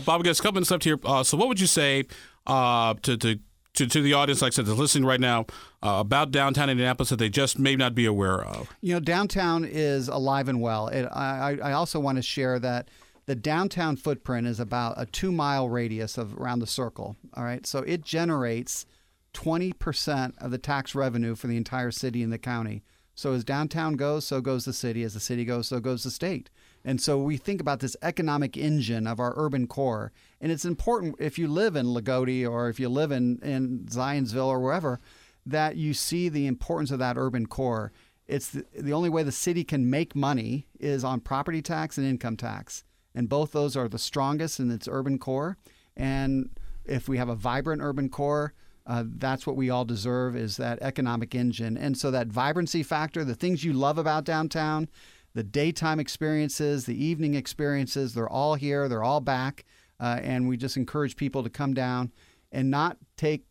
Bob, 0.00 0.20
we 0.20 0.22
got 0.22 0.38
a 0.38 0.42
couple 0.42 0.52
minutes 0.52 0.70
left 0.70 0.84
here. 0.84 0.98
Uh, 1.04 1.22
so, 1.22 1.36
what 1.36 1.48
would 1.48 1.60
you 1.60 1.66
say 1.66 2.04
uh, 2.46 2.94
to, 3.02 3.18
to 3.18 3.38
to, 3.74 3.86
to 3.86 4.00
the 4.00 4.14
audience, 4.14 4.40
like 4.42 4.52
I 4.52 4.54
said, 4.54 4.66
that's 4.66 4.78
listening 4.78 5.04
right 5.04 5.20
now 5.20 5.46
uh, 5.82 5.98
about 6.00 6.30
downtown 6.30 6.70
Indianapolis 6.70 7.10
that 7.10 7.16
they 7.16 7.28
just 7.28 7.58
may 7.58 7.76
not 7.76 7.94
be 7.94 8.06
aware 8.06 8.42
of? 8.42 8.68
You 8.80 8.94
know, 8.94 9.00
downtown 9.00 9.64
is 9.64 10.08
alive 10.08 10.48
and 10.48 10.60
well. 10.60 10.88
It, 10.88 11.04
I, 11.06 11.58
I 11.62 11.72
also 11.72 12.00
want 12.00 12.16
to 12.16 12.22
share 12.22 12.58
that 12.60 12.88
the 13.26 13.34
downtown 13.34 13.96
footprint 13.96 14.46
is 14.46 14.60
about 14.60 14.94
a 14.96 15.06
two 15.06 15.32
mile 15.32 15.68
radius 15.68 16.18
of 16.18 16.38
around 16.38 16.60
the 16.60 16.66
circle. 16.66 17.16
All 17.34 17.44
right. 17.44 17.66
So 17.66 17.80
it 17.80 18.02
generates 18.02 18.86
20% 19.34 20.34
of 20.38 20.50
the 20.50 20.58
tax 20.58 20.94
revenue 20.94 21.34
for 21.34 21.46
the 21.46 21.56
entire 21.56 21.90
city 21.90 22.22
and 22.22 22.32
the 22.32 22.38
county. 22.38 22.82
So 23.14 23.32
as 23.32 23.44
downtown 23.44 23.94
goes, 23.94 24.26
so 24.26 24.40
goes 24.40 24.64
the 24.64 24.72
city. 24.72 25.02
As 25.02 25.14
the 25.14 25.20
city 25.20 25.44
goes, 25.44 25.68
so 25.68 25.80
goes 25.80 26.04
the 26.04 26.10
state. 26.10 26.50
And 26.84 27.00
so 27.00 27.18
we 27.18 27.36
think 27.36 27.60
about 27.60 27.80
this 27.80 27.96
economic 28.02 28.56
engine 28.56 29.06
of 29.06 29.18
our 29.18 29.32
urban 29.36 29.66
core. 29.66 30.12
And 30.40 30.52
it's 30.52 30.66
important 30.66 31.16
if 31.18 31.38
you 31.38 31.48
live 31.48 31.76
in 31.76 31.86
Lagodi 31.86 32.48
or 32.48 32.68
if 32.68 32.78
you 32.78 32.88
live 32.88 33.10
in, 33.10 33.38
in 33.38 33.86
Zionsville 33.90 34.46
or 34.46 34.60
wherever, 34.60 35.00
that 35.46 35.76
you 35.76 35.94
see 35.94 36.28
the 36.28 36.46
importance 36.46 36.90
of 36.90 36.98
that 36.98 37.16
urban 37.16 37.46
core. 37.46 37.92
It's 38.26 38.50
the, 38.50 38.64
the 38.78 38.92
only 38.92 39.08
way 39.08 39.22
the 39.22 39.32
city 39.32 39.64
can 39.64 39.88
make 39.88 40.14
money 40.14 40.66
is 40.78 41.04
on 41.04 41.20
property 41.20 41.62
tax 41.62 41.96
and 41.96 42.06
income 42.06 42.36
tax. 42.36 42.84
And 43.14 43.28
both 43.28 43.52
those 43.52 43.76
are 43.76 43.88
the 43.88 43.98
strongest 43.98 44.60
in 44.60 44.70
its 44.70 44.88
urban 44.90 45.18
core. 45.18 45.56
And 45.96 46.50
if 46.84 47.08
we 47.08 47.16
have 47.18 47.28
a 47.28 47.34
vibrant 47.34 47.82
urban 47.82 48.08
core, 48.08 48.52
uh, 48.86 49.04
that's 49.06 49.46
what 49.46 49.56
we 49.56 49.70
all 49.70 49.84
deserve 49.84 50.36
is 50.36 50.58
that 50.58 50.78
economic 50.82 51.34
engine. 51.34 51.78
And 51.78 51.96
so 51.96 52.10
that 52.10 52.26
vibrancy 52.26 52.82
factor, 52.82 53.24
the 53.24 53.34
things 53.34 53.64
you 53.64 53.72
love 53.72 53.96
about 53.96 54.24
downtown, 54.24 54.88
the 55.34 55.42
daytime 55.42 56.00
experiences, 56.00 56.86
the 56.86 57.04
evening 57.04 57.34
experiences, 57.34 58.14
they're 58.14 58.28
all 58.28 58.54
here, 58.54 58.88
they're 58.88 59.02
all 59.02 59.20
back. 59.20 59.64
Uh, 60.00 60.18
and 60.22 60.48
we 60.48 60.56
just 60.56 60.76
encourage 60.76 61.16
people 61.16 61.42
to 61.42 61.50
come 61.50 61.74
down 61.74 62.12
and 62.52 62.70
not 62.70 62.96
take 63.16 63.44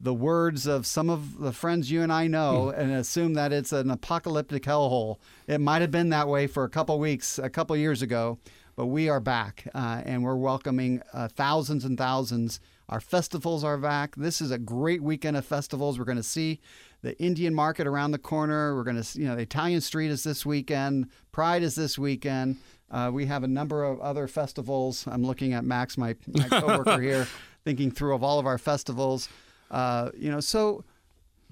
the 0.00 0.14
words 0.14 0.66
of 0.66 0.86
some 0.86 1.10
of 1.10 1.38
the 1.38 1.52
friends 1.52 1.90
you 1.90 2.02
and 2.02 2.12
I 2.12 2.28
know 2.28 2.70
hmm. 2.70 2.80
and 2.80 2.92
assume 2.92 3.34
that 3.34 3.52
it's 3.52 3.72
an 3.72 3.90
apocalyptic 3.90 4.62
hellhole. 4.62 5.16
It 5.46 5.60
might 5.60 5.82
have 5.82 5.90
been 5.90 6.10
that 6.10 6.28
way 6.28 6.46
for 6.46 6.64
a 6.64 6.68
couple 6.68 6.98
weeks, 6.98 7.38
a 7.38 7.50
couple 7.50 7.76
years 7.76 8.00
ago, 8.02 8.38
but 8.76 8.86
we 8.86 9.08
are 9.08 9.20
back 9.20 9.66
uh, 9.74 10.02
and 10.04 10.22
we're 10.22 10.36
welcoming 10.36 11.02
uh, 11.12 11.28
thousands 11.28 11.84
and 11.84 11.98
thousands. 11.98 12.60
Our 12.88 13.00
festivals 13.00 13.64
are 13.64 13.76
back. 13.76 14.16
This 14.16 14.40
is 14.40 14.50
a 14.50 14.56
great 14.56 15.02
weekend 15.02 15.36
of 15.36 15.44
festivals. 15.44 15.98
We're 15.98 16.06
going 16.06 16.16
to 16.16 16.22
see 16.22 16.60
the 17.02 17.20
Indian 17.20 17.54
market 17.54 17.86
around 17.86 18.12
the 18.12 18.18
corner. 18.18 18.74
We're 18.74 18.84
going 18.84 19.02
to, 19.02 19.18
you 19.18 19.26
know, 19.26 19.36
the 19.36 19.42
Italian 19.42 19.82
Street 19.82 20.10
is 20.10 20.24
this 20.24 20.46
weekend. 20.46 21.10
Pride 21.30 21.62
is 21.62 21.74
this 21.74 21.98
weekend. 21.98 22.56
Uh, 22.90 23.10
we 23.12 23.26
have 23.26 23.44
a 23.44 23.48
number 23.48 23.84
of 23.84 24.00
other 24.00 24.26
festivals. 24.26 25.06
I'm 25.06 25.22
looking 25.22 25.52
at 25.52 25.64
Max, 25.64 25.98
my, 25.98 26.16
my 26.28 26.48
coworker 26.60 27.00
here, 27.00 27.28
thinking 27.62 27.90
through 27.90 28.14
of 28.14 28.22
all 28.22 28.38
of 28.38 28.46
our 28.46 28.56
festivals. 28.56 29.28
Uh, 29.70 30.08
you 30.16 30.30
know, 30.30 30.40
so 30.40 30.82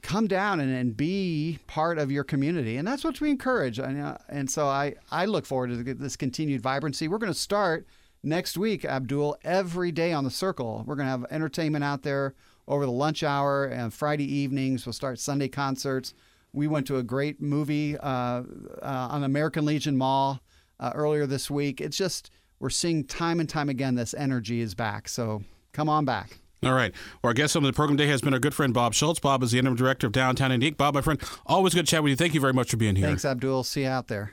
come 0.00 0.26
down 0.26 0.60
and, 0.60 0.74
and 0.74 0.96
be 0.96 1.58
part 1.66 1.98
of 1.98 2.10
your 2.10 2.24
community, 2.24 2.78
and 2.78 2.88
that's 2.88 3.04
what 3.04 3.20
we 3.20 3.28
encourage. 3.28 3.78
And, 3.78 4.00
uh, 4.00 4.16
and 4.30 4.50
so 4.50 4.68
I 4.68 4.94
I 5.10 5.26
look 5.26 5.44
forward 5.44 5.68
to 5.68 5.94
this 5.94 6.16
continued 6.16 6.62
vibrancy. 6.62 7.08
We're 7.08 7.18
going 7.18 7.32
to 7.32 7.38
start 7.38 7.86
next 8.26 8.58
week, 8.58 8.84
Abdul, 8.84 9.38
every 9.44 9.92
day 9.92 10.12
on 10.12 10.24
the 10.24 10.30
circle. 10.30 10.82
We're 10.86 10.96
going 10.96 11.06
to 11.06 11.10
have 11.10 11.26
entertainment 11.30 11.84
out 11.84 12.02
there 12.02 12.34
over 12.68 12.84
the 12.84 12.92
lunch 12.92 13.22
hour 13.22 13.64
and 13.64 13.94
Friday 13.94 14.30
evenings. 14.30 14.84
We'll 14.84 14.92
start 14.92 15.18
Sunday 15.18 15.48
concerts. 15.48 16.12
We 16.52 16.66
went 16.66 16.86
to 16.88 16.96
a 16.96 17.02
great 17.02 17.40
movie 17.40 17.96
uh, 17.96 18.02
uh, 18.02 18.42
on 18.82 19.22
American 19.24 19.64
Legion 19.64 19.96
Mall 19.96 20.40
uh, 20.80 20.92
earlier 20.94 21.26
this 21.26 21.50
week. 21.50 21.80
It's 21.80 21.96
just, 21.96 22.30
we're 22.58 22.70
seeing 22.70 23.04
time 23.04 23.40
and 23.40 23.48
time 23.48 23.68
again 23.68 23.94
this 23.94 24.14
energy 24.14 24.60
is 24.60 24.74
back. 24.74 25.08
So 25.08 25.42
come 25.72 25.88
on 25.88 26.04
back. 26.04 26.38
All 26.62 26.72
right. 26.72 26.92
Well, 27.22 27.30
our 27.30 27.34
guest 27.34 27.54
on 27.54 27.62
the 27.62 27.72
program 27.72 27.96
today 27.96 28.10
has 28.10 28.22
been 28.22 28.32
our 28.32 28.40
good 28.40 28.54
friend 28.54 28.74
Bob 28.74 28.94
Schultz. 28.94 29.20
Bob 29.20 29.42
is 29.42 29.52
the 29.52 29.58
interim 29.58 29.76
director 29.76 30.06
of 30.06 30.12
Downtown 30.12 30.50
Indy. 30.50 30.70
Bob, 30.70 30.94
my 30.94 31.02
friend, 31.02 31.20
always 31.44 31.74
good 31.74 31.86
to 31.86 31.90
chat 31.90 32.02
with 32.02 32.10
you. 32.10 32.16
Thank 32.16 32.34
you 32.34 32.40
very 32.40 32.54
much 32.54 32.70
for 32.70 32.76
being 32.78 32.96
here. 32.96 33.06
Thanks, 33.06 33.24
Abdul. 33.24 33.62
See 33.62 33.82
you 33.82 33.88
out 33.88 34.08
there. 34.08 34.32